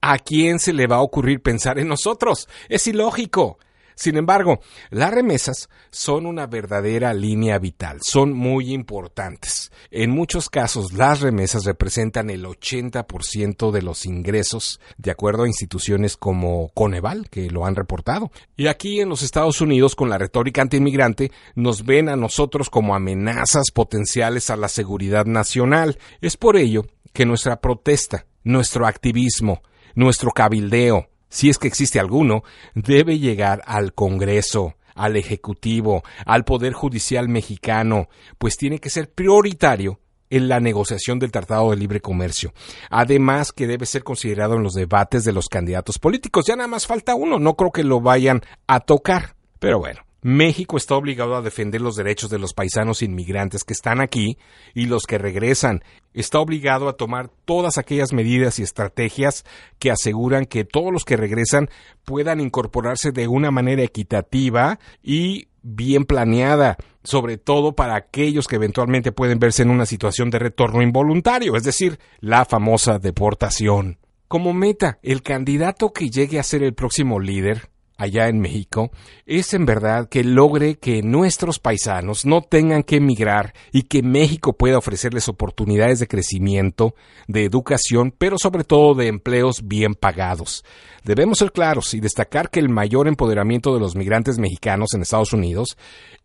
¿a 0.00 0.18
quién 0.18 0.58
se 0.58 0.72
le 0.72 0.86
va 0.86 0.96
a 0.96 1.02
ocurrir 1.02 1.42
pensar 1.42 1.78
en 1.78 1.88
nosotros? 1.88 2.48
Es 2.68 2.86
ilógico. 2.86 3.58
Sin 4.00 4.16
embargo, 4.16 4.60
las 4.88 5.12
remesas 5.12 5.68
son 5.90 6.24
una 6.24 6.46
verdadera 6.46 7.12
línea 7.12 7.58
vital, 7.58 7.98
son 8.00 8.32
muy 8.32 8.72
importantes. 8.72 9.70
En 9.90 10.10
muchos 10.10 10.48
casos, 10.48 10.94
las 10.94 11.20
remesas 11.20 11.66
representan 11.66 12.30
el 12.30 12.46
80% 12.46 13.70
de 13.70 13.82
los 13.82 14.06
ingresos, 14.06 14.80
de 14.96 15.10
acuerdo 15.10 15.42
a 15.42 15.48
instituciones 15.48 16.16
como 16.16 16.70
Coneval, 16.70 17.28
que 17.28 17.50
lo 17.50 17.66
han 17.66 17.76
reportado. 17.76 18.30
Y 18.56 18.68
aquí 18.68 19.02
en 19.02 19.10
los 19.10 19.20
Estados 19.20 19.60
Unidos, 19.60 19.94
con 19.94 20.08
la 20.08 20.16
retórica 20.16 20.62
antiinmigrante, 20.62 21.30
nos 21.54 21.84
ven 21.84 22.08
a 22.08 22.16
nosotros 22.16 22.70
como 22.70 22.94
amenazas 22.94 23.70
potenciales 23.70 24.48
a 24.48 24.56
la 24.56 24.68
seguridad 24.68 25.26
nacional. 25.26 25.98
Es 26.22 26.38
por 26.38 26.56
ello 26.56 26.86
que 27.12 27.26
nuestra 27.26 27.60
protesta, 27.60 28.24
nuestro 28.44 28.86
activismo, 28.86 29.62
nuestro 29.94 30.30
cabildeo, 30.30 31.09
si 31.30 31.48
es 31.48 31.56
que 31.58 31.68
existe 31.68 31.98
alguno, 31.98 32.42
debe 32.74 33.18
llegar 33.18 33.62
al 33.64 33.94
Congreso, 33.94 34.74
al 34.94 35.16
Ejecutivo, 35.16 36.02
al 36.26 36.44
Poder 36.44 36.74
Judicial 36.74 37.28
mexicano, 37.28 38.08
pues 38.36 38.58
tiene 38.58 38.78
que 38.78 38.90
ser 38.90 39.10
prioritario 39.10 40.00
en 40.28 40.48
la 40.48 40.60
negociación 40.60 41.18
del 41.18 41.32
Tratado 41.32 41.70
de 41.70 41.76
Libre 41.76 42.00
Comercio. 42.00 42.52
Además 42.88 43.52
que 43.52 43.66
debe 43.66 43.86
ser 43.86 44.04
considerado 44.04 44.56
en 44.56 44.62
los 44.62 44.74
debates 44.74 45.24
de 45.24 45.32
los 45.32 45.48
candidatos 45.48 45.98
políticos. 45.98 46.46
Ya 46.46 46.56
nada 46.56 46.68
más 46.68 46.86
falta 46.86 47.14
uno, 47.14 47.38
no 47.38 47.54
creo 47.56 47.72
que 47.72 47.84
lo 47.84 48.00
vayan 48.00 48.42
a 48.66 48.80
tocar. 48.80 49.34
Pero 49.58 49.78
bueno, 49.78 50.02
México 50.22 50.76
está 50.76 50.96
obligado 50.96 51.34
a 51.34 51.42
defender 51.42 51.80
los 51.80 51.96
derechos 51.96 52.28
de 52.30 52.38
los 52.38 52.52
paisanos 52.52 53.02
inmigrantes 53.02 53.64
que 53.64 53.72
están 53.72 54.00
aquí 54.00 54.36
y 54.74 54.86
los 54.86 55.04
que 55.04 55.18
regresan. 55.18 55.82
Está 56.12 56.40
obligado 56.40 56.88
a 56.88 56.96
tomar 56.96 57.30
todas 57.44 57.78
aquellas 57.78 58.12
medidas 58.12 58.58
y 58.58 58.62
estrategias 58.62 59.44
que 59.78 59.90
aseguran 59.90 60.44
que 60.44 60.64
todos 60.64 60.92
los 60.92 61.04
que 61.04 61.16
regresan 61.16 61.70
puedan 62.04 62.40
incorporarse 62.40 63.12
de 63.12 63.28
una 63.28 63.50
manera 63.50 63.82
equitativa 63.82 64.78
y 65.02 65.48
bien 65.62 66.04
planeada, 66.04 66.76
sobre 67.02 67.38
todo 67.38 67.74
para 67.74 67.94
aquellos 67.94 68.46
que 68.46 68.56
eventualmente 68.56 69.12
pueden 69.12 69.38
verse 69.38 69.62
en 69.62 69.70
una 69.70 69.86
situación 69.86 70.30
de 70.30 70.38
retorno 70.38 70.82
involuntario, 70.82 71.56
es 71.56 71.64
decir, 71.64 71.98
la 72.20 72.44
famosa 72.44 72.98
deportación. 72.98 73.98
Como 74.28 74.52
meta, 74.52 74.98
el 75.02 75.22
candidato 75.22 75.92
que 75.92 76.10
llegue 76.10 76.38
a 76.38 76.44
ser 76.44 76.62
el 76.62 76.74
próximo 76.74 77.18
líder 77.20 77.70
allá 78.00 78.28
en 78.28 78.40
México 78.40 78.90
es 79.26 79.52
en 79.52 79.66
verdad 79.66 80.08
que 80.08 80.24
logre 80.24 80.76
que 80.76 81.02
nuestros 81.02 81.58
paisanos 81.58 82.24
no 82.24 82.40
tengan 82.40 82.82
que 82.82 82.96
emigrar 82.96 83.52
y 83.72 83.82
que 83.82 84.02
México 84.02 84.54
pueda 84.54 84.78
ofrecerles 84.78 85.28
oportunidades 85.28 85.98
de 86.00 86.08
crecimiento, 86.08 86.94
de 87.28 87.44
educación, 87.44 88.14
pero 88.16 88.38
sobre 88.38 88.64
todo 88.64 88.94
de 88.94 89.08
empleos 89.08 89.62
bien 89.64 89.94
pagados. 89.94 90.64
Debemos 91.04 91.38
ser 91.38 91.52
claros 91.52 91.92
y 91.92 92.00
destacar 92.00 92.48
que 92.50 92.60
el 92.60 92.70
mayor 92.70 93.06
empoderamiento 93.06 93.74
de 93.74 93.80
los 93.80 93.94
migrantes 93.94 94.38
mexicanos 94.38 94.94
en 94.94 95.02
Estados 95.02 95.34
Unidos 95.34 95.76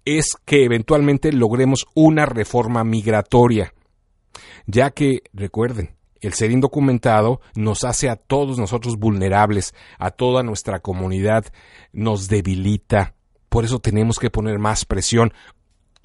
es 0.06 0.38
que 0.46 0.64
eventualmente 0.64 1.34
logremos 1.34 1.86
una 1.94 2.26
reforma 2.26 2.86
migratoria, 2.86 3.74
ya 4.66 4.92
que, 4.92 5.24
recuerden, 5.34 5.95
el 6.26 6.34
ser 6.34 6.52
indocumentado 6.52 7.42
nos 7.56 7.84
hace 7.84 8.10
a 8.10 8.16
todos 8.16 8.58
nosotros 8.58 8.98
vulnerables, 8.98 9.74
a 10.00 10.12
toda 10.12 10.44
nuestra 10.44 10.80
comunidad, 10.80 11.46
nos 11.94 12.28
debilita. 12.28 13.14
Por 13.50 13.64
eso 13.64 13.80
tenemos 13.80 14.20
que 14.20 14.30
poner 14.30 14.60
más 14.60 14.86
presión. 14.86 15.32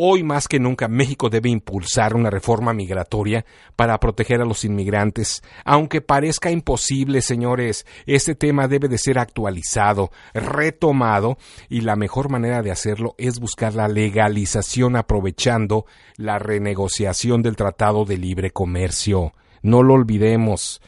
Hoy 0.03 0.23
más 0.23 0.49
que 0.49 0.59
nunca 0.59 0.89
México 0.89 1.29
debe 1.29 1.51
impulsar 1.51 2.15
una 2.15 2.31
reforma 2.31 2.73
migratoria 2.73 3.45
para 3.77 3.99
proteger 4.01 4.41
a 4.41 4.47
los 4.47 4.65
inmigrantes. 4.65 5.43
Aunque 5.65 6.01
parezca 6.01 6.51
imposible, 6.51 7.21
señores, 7.21 7.85
este 8.07 8.35
tema 8.35 8.67
debe 8.67 8.89
de 8.89 8.97
ser 8.97 9.19
actualizado, 9.19 10.11
retomado, 10.33 11.37
y 11.69 11.83
la 11.83 11.97
mejor 11.97 12.31
manera 12.31 12.63
de 12.63 12.71
hacerlo 12.71 13.15
es 13.19 13.41
buscar 13.41 13.75
la 13.75 13.89
legalización 13.89 14.97
aprovechando 14.97 15.85
la 16.17 16.39
renegociación 16.39 17.43
del 17.43 17.57
Tratado 17.57 18.07
de 18.07 18.17
Libre 18.17 18.53
Comercio. 18.53 19.35
No 19.63 19.83
lo 19.83 19.95
olvidemos. 19.95 20.81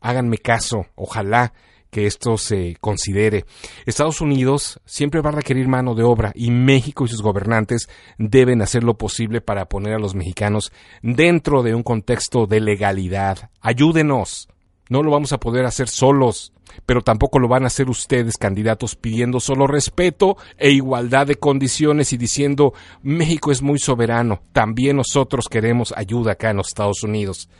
Háganme 0.00 0.38
caso. 0.38 0.86
Ojalá 0.94 1.52
que 1.90 2.06
esto 2.06 2.36
se 2.36 2.76
considere. 2.80 3.44
Estados 3.86 4.20
Unidos 4.20 4.80
siempre 4.84 5.20
va 5.20 5.30
a 5.30 5.34
requerir 5.34 5.68
mano 5.68 5.94
de 5.94 6.02
obra 6.02 6.32
y 6.34 6.50
México 6.50 7.04
y 7.04 7.08
sus 7.08 7.22
gobernantes 7.22 7.88
deben 8.18 8.62
hacer 8.62 8.84
lo 8.84 8.98
posible 8.98 9.40
para 9.40 9.68
poner 9.68 9.94
a 9.94 9.98
los 9.98 10.14
mexicanos 10.14 10.72
dentro 11.02 11.62
de 11.62 11.74
un 11.74 11.82
contexto 11.82 12.46
de 12.46 12.60
legalidad. 12.60 13.50
Ayúdenos. 13.60 14.48
No 14.90 15.02
lo 15.02 15.10
vamos 15.10 15.34
a 15.34 15.38
poder 15.38 15.66
hacer 15.66 15.88
solos, 15.88 16.54
pero 16.86 17.02
tampoco 17.02 17.38
lo 17.38 17.46
van 17.46 17.64
a 17.64 17.66
hacer 17.66 17.90
ustedes, 17.90 18.38
candidatos, 18.38 18.96
pidiendo 18.96 19.38
solo 19.38 19.66
respeto 19.66 20.38
e 20.56 20.70
igualdad 20.70 21.26
de 21.26 21.36
condiciones 21.36 22.14
y 22.14 22.16
diciendo 22.16 22.72
México 23.02 23.52
es 23.52 23.60
muy 23.60 23.78
soberano. 23.78 24.40
También 24.52 24.96
nosotros 24.96 25.44
queremos 25.50 25.92
ayuda 25.94 26.32
acá 26.32 26.50
en 26.50 26.56
los 26.56 26.68
Estados 26.68 27.02
Unidos. 27.02 27.50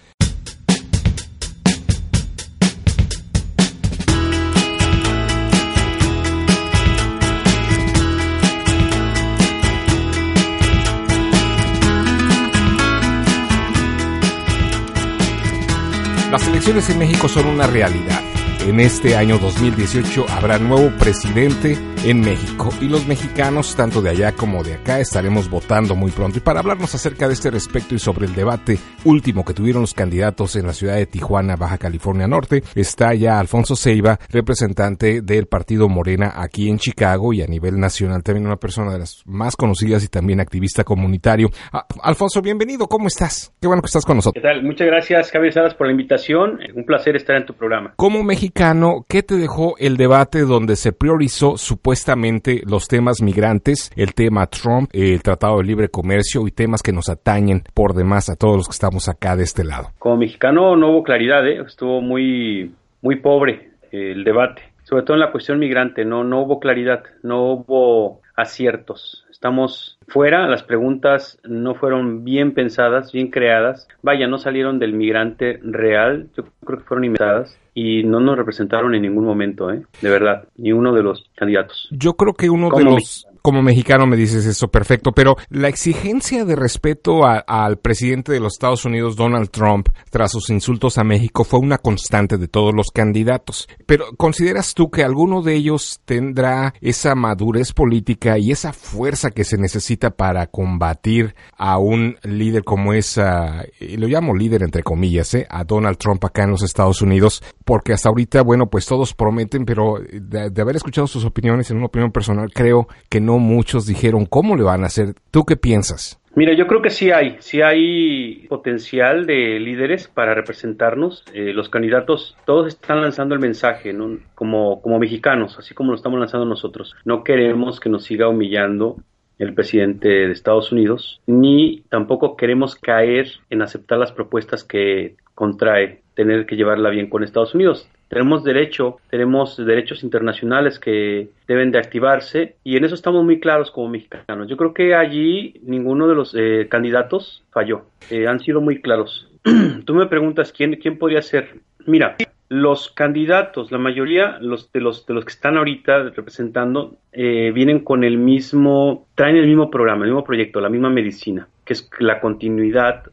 Las 16.30 16.46
elecciones 16.46 16.90
en 16.90 16.98
México 16.98 17.26
son 17.26 17.46
una 17.46 17.66
realidad. 17.66 18.20
En 18.60 18.80
este 18.80 19.16
año 19.16 19.38
2018 19.38 20.26
habrá 20.28 20.58
nuevo 20.58 20.90
presidente 20.98 21.78
en 22.04 22.20
México 22.20 22.70
y 22.80 22.88
los 22.88 23.06
mexicanos, 23.06 23.74
tanto 23.74 24.00
de 24.00 24.10
allá 24.10 24.32
como 24.32 24.62
de 24.62 24.74
acá, 24.74 25.00
estaremos 25.00 25.50
votando 25.50 25.94
muy 25.94 26.10
pronto. 26.10 26.38
Y 26.38 26.40
para 26.40 26.60
hablarnos 26.60 26.94
acerca 26.94 27.26
de 27.26 27.34
este 27.34 27.50
respecto 27.50 27.94
y 27.94 27.98
sobre 27.98 28.26
el 28.26 28.34
debate 28.34 28.78
último 29.04 29.44
que 29.44 29.54
tuvieron 29.54 29.82
los 29.82 29.94
candidatos 29.94 30.56
en 30.56 30.66
la 30.66 30.72
ciudad 30.72 30.96
de 30.96 31.06
Tijuana, 31.06 31.56
Baja 31.56 31.78
California 31.78 32.26
Norte, 32.26 32.62
está 32.74 33.14
ya 33.14 33.38
Alfonso 33.38 33.74
Ceiba, 33.74 34.18
representante 34.30 35.22
del 35.22 35.46
partido 35.46 35.88
Morena 35.88 36.32
aquí 36.36 36.68
en 36.68 36.78
Chicago 36.78 37.32
y 37.32 37.42
a 37.42 37.46
nivel 37.46 37.78
nacional, 37.78 38.22
también 38.22 38.46
una 38.46 38.56
persona 38.56 38.92
de 38.92 39.00
las 39.00 39.22
más 39.26 39.56
conocidas 39.56 40.04
y 40.04 40.08
también 40.08 40.40
activista 40.40 40.84
comunitario. 40.84 41.50
Ah, 41.72 41.86
Alfonso, 42.02 42.40
bienvenido, 42.42 42.86
¿cómo 42.86 43.08
estás? 43.08 43.52
Qué 43.60 43.66
bueno 43.66 43.82
que 43.82 43.86
estás 43.86 44.04
con 44.04 44.16
nosotros. 44.16 44.42
¿Qué 44.42 44.48
tal? 44.48 44.62
Muchas 44.62 44.86
gracias, 44.86 45.30
Javier 45.30 45.52
Salas, 45.52 45.74
por 45.74 45.86
la 45.86 45.92
invitación. 45.92 46.60
Un 46.74 46.84
placer 46.84 47.16
estar 47.16 47.36
en 47.36 47.46
tu 47.46 47.54
programa. 47.54 47.94
Como 47.96 48.22
mexicano, 48.22 49.04
¿qué 49.08 49.22
te 49.22 49.36
dejó 49.36 49.74
el 49.78 49.96
debate 49.96 50.40
donde 50.42 50.76
se 50.76 50.92
priorizó 50.92 51.56
su 51.56 51.78
supuestamente 51.88 52.60
los 52.66 52.86
temas 52.86 53.22
migrantes, 53.22 53.90
el 53.96 54.12
tema 54.12 54.46
Trump, 54.46 54.90
el 54.92 55.22
Tratado 55.22 55.56
de 55.56 55.64
Libre 55.64 55.88
Comercio 55.88 56.46
y 56.46 56.50
temas 56.50 56.82
que 56.82 56.92
nos 56.92 57.08
atañen 57.08 57.62
por 57.72 57.94
demás 57.94 58.28
a 58.28 58.36
todos 58.36 58.58
los 58.58 58.66
que 58.68 58.72
estamos 58.72 59.08
acá 59.08 59.36
de 59.36 59.44
este 59.44 59.64
lado. 59.64 59.88
Como 59.98 60.18
mexicano 60.18 60.76
no 60.76 60.90
hubo 60.90 61.02
claridad, 61.02 61.48
¿eh? 61.48 61.62
estuvo 61.66 62.02
muy, 62.02 62.74
muy 63.00 63.16
pobre 63.16 63.70
el 63.90 64.22
debate, 64.22 64.60
sobre 64.82 65.02
todo 65.02 65.14
en 65.14 65.20
la 65.20 65.32
cuestión 65.32 65.58
migrante, 65.58 66.04
no, 66.04 66.24
no 66.24 66.42
hubo 66.42 66.60
claridad, 66.60 67.04
no 67.22 67.52
hubo 67.52 68.20
aciertos. 68.36 69.24
Estamos 69.30 69.97
fuera, 70.08 70.48
las 70.48 70.62
preguntas 70.62 71.38
no 71.44 71.74
fueron 71.74 72.24
bien 72.24 72.52
pensadas, 72.54 73.12
bien 73.12 73.30
creadas. 73.30 73.86
Vaya, 74.02 74.26
no 74.26 74.38
salieron 74.38 74.78
del 74.78 74.94
migrante 74.94 75.60
real, 75.62 76.28
yo 76.36 76.44
creo 76.64 76.78
que 76.78 76.84
fueron 76.84 77.04
inventadas 77.04 77.56
y 77.74 78.02
no 78.02 78.18
nos 78.18 78.36
representaron 78.36 78.94
en 78.96 79.02
ningún 79.02 79.24
momento, 79.24 79.70
¿eh? 79.70 79.84
de 80.00 80.10
verdad, 80.10 80.48
ni 80.56 80.72
uno 80.72 80.92
de 80.92 81.04
los 81.04 81.30
candidatos. 81.36 81.88
Yo 81.92 82.14
creo 82.14 82.34
que 82.34 82.50
uno 82.50 82.70
de 82.70 82.82
los 82.82 83.27
como 83.42 83.62
mexicano 83.62 84.06
me 84.06 84.16
dices 84.16 84.46
eso 84.46 84.68
perfecto, 84.68 85.12
pero 85.12 85.36
la 85.48 85.68
exigencia 85.68 86.44
de 86.44 86.56
respeto 86.56 87.24
al 87.24 87.78
presidente 87.78 88.32
de 88.32 88.40
los 88.40 88.54
Estados 88.54 88.84
Unidos, 88.84 89.16
Donald 89.16 89.50
Trump, 89.50 89.88
tras 90.10 90.32
sus 90.32 90.50
insultos 90.50 90.98
a 90.98 91.04
México 91.04 91.44
fue 91.44 91.60
una 91.60 91.78
constante 91.78 92.38
de 92.38 92.48
todos 92.48 92.74
los 92.74 92.90
candidatos. 92.90 93.68
Pero 93.86 94.06
¿consideras 94.16 94.74
tú 94.74 94.90
que 94.90 95.02
alguno 95.02 95.42
de 95.42 95.54
ellos 95.54 96.00
tendrá 96.04 96.74
esa 96.80 97.14
madurez 97.14 97.72
política 97.72 98.38
y 98.38 98.50
esa 98.50 98.72
fuerza 98.72 99.30
que 99.30 99.44
se 99.44 99.58
necesita 99.58 100.10
para 100.10 100.46
combatir 100.46 101.34
a 101.56 101.78
un 101.78 102.16
líder 102.22 102.64
como 102.64 102.92
esa, 102.92 103.64
y 103.80 103.96
lo 103.96 104.06
llamo 104.06 104.34
líder 104.34 104.62
entre 104.62 104.82
comillas, 104.82 105.34
¿eh? 105.34 105.46
a 105.50 105.64
Donald 105.64 105.98
Trump 105.98 106.24
acá 106.24 106.44
en 106.44 106.50
los 106.50 106.62
Estados 106.62 107.02
Unidos? 107.02 107.42
Porque 107.64 107.92
hasta 107.92 108.08
ahorita, 108.08 108.42
bueno, 108.42 108.66
pues 108.66 108.86
todos 108.86 109.14
prometen, 109.14 109.64
pero 109.64 109.96
de, 109.98 110.50
de 110.50 110.62
haber 110.62 110.76
escuchado 110.76 111.06
sus 111.06 111.24
opiniones 111.24 111.70
en 111.70 111.76
una 111.76 111.86
opinión 111.86 112.12
personal, 112.12 112.50
creo 112.52 112.88
que 113.08 113.20
no 113.20 113.27
muchos 113.36 113.86
dijeron 113.86 114.24
cómo 114.24 114.56
le 114.56 114.62
van 114.62 114.84
a 114.84 114.86
hacer. 114.86 115.14
¿Tú 115.30 115.44
qué 115.44 115.56
piensas? 115.56 116.18
Mira, 116.34 116.54
yo 116.54 116.66
creo 116.66 116.80
que 116.80 116.90
sí 116.90 117.10
hay, 117.10 117.36
sí 117.40 117.62
hay 117.62 118.46
potencial 118.48 119.26
de 119.26 119.58
líderes 119.58 120.08
para 120.08 120.34
representarnos. 120.34 121.24
Eh, 121.34 121.52
los 121.52 121.68
candidatos, 121.68 122.36
todos 122.46 122.68
están 122.68 123.02
lanzando 123.02 123.34
el 123.34 123.40
mensaje, 123.40 123.92
¿no? 123.92 124.18
como, 124.34 124.80
como 124.80 124.98
mexicanos, 124.98 125.58
así 125.58 125.74
como 125.74 125.90
lo 125.90 125.96
estamos 125.96 126.20
lanzando 126.20 126.46
nosotros. 126.46 126.94
No 127.04 127.24
queremos 127.24 127.80
que 127.80 127.90
nos 127.90 128.04
siga 128.04 128.28
humillando 128.28 128.96
el 129.38 129.52
presidente 129.52 130.08
de 130.08 130.32
Estados 130.32 130.72
Unidos, 130.72 131.20
ni 131.26 131.82
tampoco 131.88 132.36
queremos 132.36 132.76
caer 132.76 133.28
en 133.50 133.62
aceptar 133.62 133.98
las 133.98 134.12
propuestas 134.12 134.64
que 134.64 135.16
contrae 135.34 136.02
tener 136.14 136.46
que 136.46 136.56
llevarla 136.56 136.90
bien 136.90 137.08
con 137.08 137.22
Estados 137.22 137.54
Unidos. 137.54 137.88
Tenemos 138.08 138.42
derecho, 138.42 138.96
tenemos 139.10 139.56
derechos 139.56 140.02
internacionales 140.02 140.78
que 140.78 141.28
deben 141.46 141.70
de 141.70 141.78
activarse 141.78 142.56
y 142.64 142.76
en 142.76 142.84
eso 142.84 142.94
estamos 142.94 143.24
muy 143.24 143.38
claros 143.38 143.70
como 143.70 143.88
mexicanos. 143.88 144.48
Yo 144.48 144.56
creo 144.56 144.72
que 144.72 144.94
allí 144.94 145.60
ninguno 145.62 146.08
de 146.08 146.14
los 146.14 146.34
eh, 146.34 146.68
candidatos 146.70 147.44
falló, 147.50 147.82
eh, 148.10 148.26
han 148.26 148.40
sido 148.40 148.60
muy 148.60 148.80
claros. 148.80 149.30
Tú 149.84 149.94
me 149.94 150.06
preguntas 150.06 150.52
quién, 150.52 150.76
quién 150.76 150.98
podría 150.98 151.20
ser. 151.20 151.60
Mira, 151.86 152.16
los 152.48 152.88
candidatos, 152.90 153.70
la 153.70 153.78
mayoría 153.78 154.38
los, 154.40 154.72
de, 154.72 154.80
los, 154.80 155.06
de 155.06 155.14
los 155.14 155.24
que 155.24 155.32
están 155.32 155.58
ahorita 155.58 156.10
representando, 156.10 156.96
eh, 157.12 157.52
vienen 157.54 157.80
con 157.80 158.04
el 158.04 158.16
mismo, 158.16 159.06
traen 159.14 159.36
el 159.36 159.46
mismo 159.46 159.70
programa, 159.70 160.04
el 160.04 160.10
mismo 160.12 160.24
proyecto, 160.24 160.60
la 160.60 160.70
misma 160.70 160.88
medicina, 160.88 161.48
que 161.64 161.74
es 161.74 161.90
la 161.98 162.20
continuidad 162.20 163.04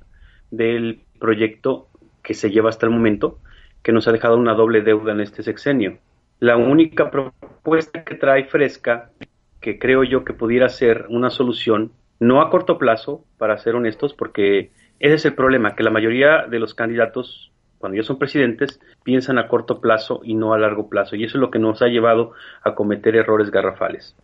del 0.51 1.01
proyecto 1.19 1.87
que 2.23 2.33
se 2.33 2.49
lleva 2.49 2.69
hasta 2.69 2.85
el 2.85 2.93
momento, 2.93 3.39
que 3.85 3.91
nos 3.91 4.07
ha 4.07 4.11
dejado 4.11 4.35
una 4.35 4.55
doble 4.55 4.81
deuda 4.81 5.11
en 5.11 5.21
este 5.21 5.43
sexenio. 5.43 5.99
La 6.39 6.57
única 6.57 7.11
propuesta 7.11 8.03
que 8.03 8.15
trae 8.15 8.45
fresca, 8.45 9.11
que 9.61 9.77
creo 9.77 10.03
yo 10.03 10.25
que 10.25 10.33
pudiera 10.33 10.69
ser 10.69 11.05
una 11.09 11.29
solución, 11.29 11.91
no 12.19 12.41
a 12.41 12.49
corto 12.49 12.79
plazo, 12.79 13.23
para 13.37 13.59
ser 13.59 13.75
honestos, 13.75 14.15
porque 14.15 14.71
ese 14.99 15.13
es 15.13 15.25
el 15.25 15.35
problema, 15.35 15.75
que 15.75 15.83
la 15.83 15.91
mayoría 15.91 16.47
de 16.49 16.57
los 16.57 16.73
candidatos 16.73 17.51
cuando 17.77 17.97
ya 17.97 18.03
son 18.03 18.17
presidentes, 18.17 18.79
piensan 19.03 19.37
a 19.37 19.47
corto 19.47 19.79
plazo 19.79 20.21
y 20.23 20.33
no 20.33 20.55
a 20.55 20.57
largo 20.57 20.89
plazo. 20.89 21.15
Y 21.15 21.23
eso 21.23 21.37
es 21.37 21.41
lo 21.41 21.51
que 21.51 21.59
nos 21.59 21.83
ha 21.83 21.87
llevado 21.87 22.31
a 22.63 22.73
cometer 22.73 23.15
errores 23.15 23.51
garrafales. 23.51 24.15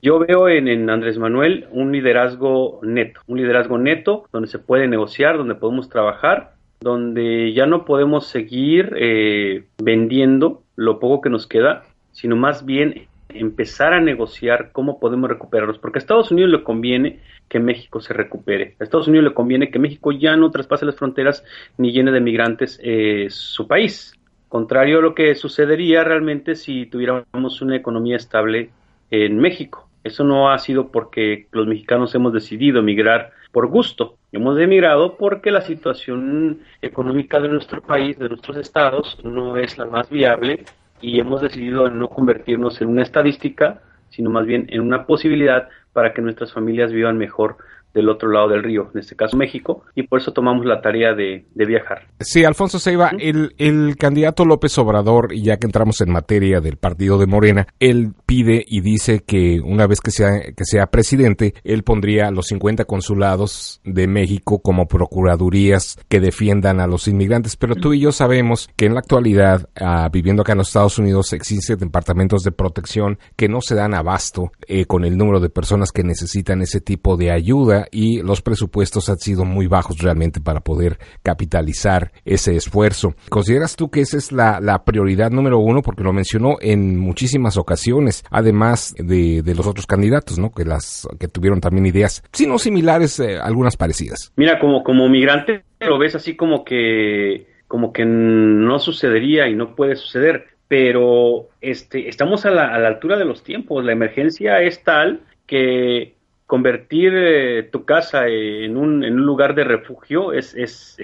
Yo 0.00 0.20
veo 0.20 0.48
en, 0.48 0.88
Andrés 0.88 1.18
Manuel 1.18 1.66
un 1.72 1.90
liderazgo 1.90 2.78
neto, 2.84 3.20
un 3.26 3.38
liderazgo 3.38 3.78
neto 3.78 4.26
donde 4.32 4.46
se 4.46 4.60
puede 4.60 4.86
negociar, 4.86 5.38
donde 5.38 5.56
podemos 5.56 5.88
trabajar, 5.88 6.52
donde 6.80 7.52
ya 7.52 7.66
no 7.66 7.84
podemos 7.84 8.26
seguir 8.26 8.94
eh, 8.96 9.64
vendiendo 9.82 10.62
lo 10.76 10.98
poco 10.98 11.20
que 11.20 11.30
nos 11.30 11.46
queda, 11.46 11.84
sino 12.12 12.36
más 12.36 12.64
bien 12.64 13.08
empezar 13.28 13.92
a 13.92 14.00
negociar 14.00 14.70
cómo 14.72 14.98
podemos 14.98 15.30
recuperarlos, 15.30 15.78
porque 15.78 15.98
a 15.98 16.00
Estados 16.00 16.30
Unidos 16.30 16.50
le 16.50 16.64
conviene 16.64 17.20
que 17.48 17.60
México 17.60 18.00
se 18.00 18.14
recupere, 18.14 18.76
a 18.80 18.84
Estados 18.84 19.08
Unidos 19.08 19.24
le 19.24 19.34
conviene 19.34 19.70
que 19.70 19.78
México 19.78 20.10
ya 20.10 20.36
no 20.36 20.50
traspase 20.50 20.86
las 20.86 20.96
fronteras 20.96 21.44
ni 21.76 21.92
llene 21.92 22.12
de 22.12 22.20
migrantes 22.20 22.80
eh, 22.82 23.26
su 23.28 23.66
país, 23.68 24.14
contrario 24.48 24.98
a 24.98 25.02
lo 25.02 25.14
que 25.14 25.34
sucedería 25.34 26.02
realmente 26.02 26.54
si 26.54 26.86
tuviéramos 26.86 27.62
una 27.62 27.76
economía 27.76 28.16
estable 28.16 28.70
en 29.10 29.38
México. 29.38 29.88
Eso 30.02 30.24
no 30.24 30.50
ha 30.50 30.58
sido 30.58 30.90
porque 30.90 31.46
los 31.52 31.66
mexicanos 31.66 32.14
hemos 32.14 32.32
decidido 32.32 32.80
emigrar 32.80 33.32
por 33.52 33.68
gusto, 33.68 34.16
hemos 34.32 34.58
emigrado 34.58 35.16
porque 35.16 35.50
la 35.50 35.62
situación 35.62 36.60
económica 36.82 37.40
de 37.40 37.48
nuestro 37.48 37.82
país, 37.82 38.18
de 38.18 38.28
nuestros 38.28 38.56
estados, 38.56 39.18
no 39.24 39.56
es 39.56 39.76
la 39.76 39.86
más 39.86 40.08
viable 40.08 40.64
y 41.00 41.18
hemos 41.18 41.40
decidido 41.40 41.90
no 41.90 42.08
convertirnos 42.08 42.80
en 42.80 42.88
una 42.88 43.02
estadística, 43.02 43.82
sino 44.10 44.30
más 44.30 44.46
bien 44.46 44.66
en 44.70 44.80
una 44.80 45.06
posibilidad 45.06 45.68
para 45.92 46.12
que 46.12 46.22
nuestras 46.22 46.52
familias 46.52 46.92
vivan 46.92 47.18
mejor 47.18 47.56
del 47.94 48.08
otro 48.08 48.30
lado 48.30 48.48
del 48.48 48.62
río, 48.62 48.90
en 48.94 49.00
este 49.00 49.16
caso 49.16 49.36
México, 49.36 49.84
y 49.94 50.04
por 50.04 50.20
eso 50.20 50.32
tomamos 50.32 50.64
la 50.64 50.80
tarea 50.80 51.14
de, 51.14 51.44
viajar. 51.54 52.08
Sí, 52.18 52.44
Alfonso 52.44 52.78
Seiba, 52.78 53.12
el, 53.18 53.54
el, 53.58 53.96
candidato 53.96 54.44
López 54.44 54.76
Obrador, 54.78 55.32
y 55.32 55.44
ya 55.44 55.58
que 55.58 55.66
entramos 55.66 56.00
en 56.00 56.10
materia 56.10 56.60
del 56.60 56.78
partido 56.78 57.18
de 57.18 57.26
Morena, 57.26 57.66
él 57.78 58.12
pide 58.26 58.64
y 58.66 58.80
dice 58.80 59.20
que 59.20 59.60
una 59.60 59.86
vez 59.86 60.00
que 60.00 60.10
sea, 60.10 60.40
que 60.56 60.64
sea 60.64 60.86
presidente, 60.86 61.54
él 61.64 61.84
pondría 61.84 62.30
los 62.30 62.46
50 62.46 62.84
consulados 62.86 63.80
de 63.84 64.06
México 64.06 64.60
como 64.60 64.88
procuradurías 64.88 65.98
que 66.08 66.20
defiendan 66.20 66.80
a 66.80 66.86
los 66.86 67.08
inmigrantes, 67.08 67.56
pero 67.56 67.74
tú 67.76 67.92
y 67.92 68.00
yo 68.00 68.12
sabemos 68.12 68.68
que 68.76 68.86
en 68.86 68.94
la 68.94 69.00
actualidad, 69.00 69.68
ah, 69.80 70.08
viviendo 70.12 70.42
acá 70.42 70.52
en 70.52 70.58
los 70.58 70.68
Estados 70.68 70.98
Unidos, 70.98 71.32
existen 71.32 71.78
departamentos 71.78 72.42
de 72.42 72.52
protección 72.52 73.18
que 73.36 73.48
no 73.48 73.60
se 73.60 73.74
dan 73.74 73.94
abasto 73.94 74.52
eh, 74.66 74.86
con 74.86 75.04
el 75.04 75.16
número 75.16 75.40
de 75.40 75.50
personas 75.50 75.92
que 75.92 76.02
necesitan 76.02 76.62
ese 76.62 76.80
tipo 76.80 77.16
de 77.16 77.30
ayuda 77.30 77.79
y 77.90 78.22
los 78.22 78.42
presupuestos 78.42 79.08
han 79.08 79.18
sido 79.18 79.44
muy 79.44 79.66
bajos 79.66 79.98
realmente 79.98 80.40
para 80.40 80.60
poder 80.60 80.98
capitalizar 81.22 82.12
ese 82.24 82.56
esfuerzo. 82.56 83.14
¿Consideras 83.28 83.76
tú 83.76 83.90
que 83.90 84.00
esa 84.00 84.16
es 84.16 84.32
la, 84.32 84.82
prioridad 84.84 85.30
número 85.30 85.58
uno? 85.58 85.82
Porque 85.82 86.02
lo 86.02 86.12
mencionó 86.12 86.56
en 86.60 86.98
muchísimas 86.98 87.56
ocasiones, 87.56 88.24
además 88.30 88.94
de, 88.98 89.42
los 89.54 89.66
otros 89.66 89.86
candidatos, 89.86 90.38
¿no? 90.38 90.50
Que 90.50 90.64
las 90.64 91.06
que 91.18 91.28
tuvieron 91.28 91.60
también 91.60 91.86
ideas, 91.86 92.22
si 92.32 92.46
no 92.46 92.58
similares, 92.58 93.20
eh, 93.20 93.36
algunas 93.40 93.76
parecidas. 93.76 94.32
Mira, 94.36 94.58
como, 94.58 94.82
como 94.82 95.08
migrante 95.08 95.64
lo 95.80 95.98
ves 95.98 96.14
así 96.14 96.36
como 96.36 96.64
que 96.64 97.46
como 97.66 97.92
que 97.92 98.04
no 98.04 98.80
sucedería 98.80 99.48
y 99.48 99.54
no 99.54 99.76
puede 99.76 99.94
suceder, 99.94 100.46
pero 100.66 101.50
este, 101.60 102.08
estamos 102.08 102.44
a 102.44 102.50
la, 102.50 102.74
a 102.74 102.78
la 102.80 102.88
altura 102.88 103.16
de 103.16 103.24
los 103.24 103.44
tiempos, 103.44 103.84
la 103.84 103.92
emergencia 103.92 104.60
es 104.60 104.82
tal 104.82 105.20
que 105.46 106.16
convertir 106.50 107.12
eh, 107.14 107.62
tu 107.70 107.84
casa 107.84 108.26
en 108.26 108.76
un, 108.76 109.04
en 109.04 109.14
un, 109.14 109.24
lugar 109.24 109.54
de 109.54 109.62
refugio 109.62 110.32
es, 110.32 110.52
es, 110.56 110.96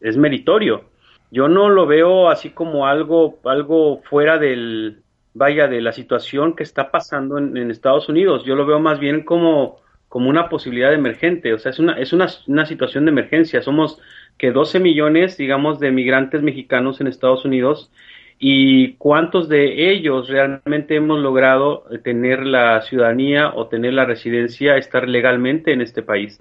es, 0.00 0.16
meritorio. 0.16 0.84
Yo 1.32 1.48
no 1.48 1.68
lo 1.68 1.84
veo 1.84 2.28
así 2.28 2.50
como 2.50 2.86
algo, 2.86 3.40
fuera 4.08 4.38
del, 4.38 5.02
vaya, 5.34 5.66
de 5.66 5.80
la 5.80 5.90
situación 5.90 6.54
que 6.54 6.62
está 6.62 6.92
pasando 6.92 7.38
en, 7.38 7.72
Estados 7.72 8.08
Unidos. 8.08 8.44
Yo 8.44 8.54
lo 8.54 8.66
veo 8.66 8.78
más 8.78 9.00
bien 9.00 9.24
como, 9.24 9.80
como 10.08 10.30
una 10.30 10.48
posibilidad 10.48 10.94
emergente. 10.94 11.52
O 11.54 11.58
sea, 11.58 11.70
es 11.70 11.80
una, 11.80 11.98
es 11.98 12.12
una, 12.12 12.28
una 12.46 12.64
situación 12.64 13.04
de 13.04 13.10
emergencia. 13.10 13.62
Somos 13.62 14.00
que 14.38 14.52
12 14.52 14.78
millones, 14.78 15.36
digamos, 15.36 15.80
de 15.80 15.90
migrantes 15.90 16.40
mexicanos 16.40 17.00
en 17.00 17.08
Estados 17.08 17.44
Unidos 17.44 17.90
y 18.38 18.94
cuántos 18.94 19.48
de 19.48 19.90
ellos 19.90 20.28
realmente 20.28 20.94
hemos 20.94 21.18
logrado 21.18 21.84
tener 22.04 22.46
la 22.46 22.80
ciudadanía 22.82 23.52
o 23.54 23.66
tener 23.66 23.94
la 23.94 24.04
residencia, 24.04 24.76
estar 24.76 25.08
legalmente 25.08 25.72
en 25.72 25.80
este 25.80 26.02
país. 26.02 26.40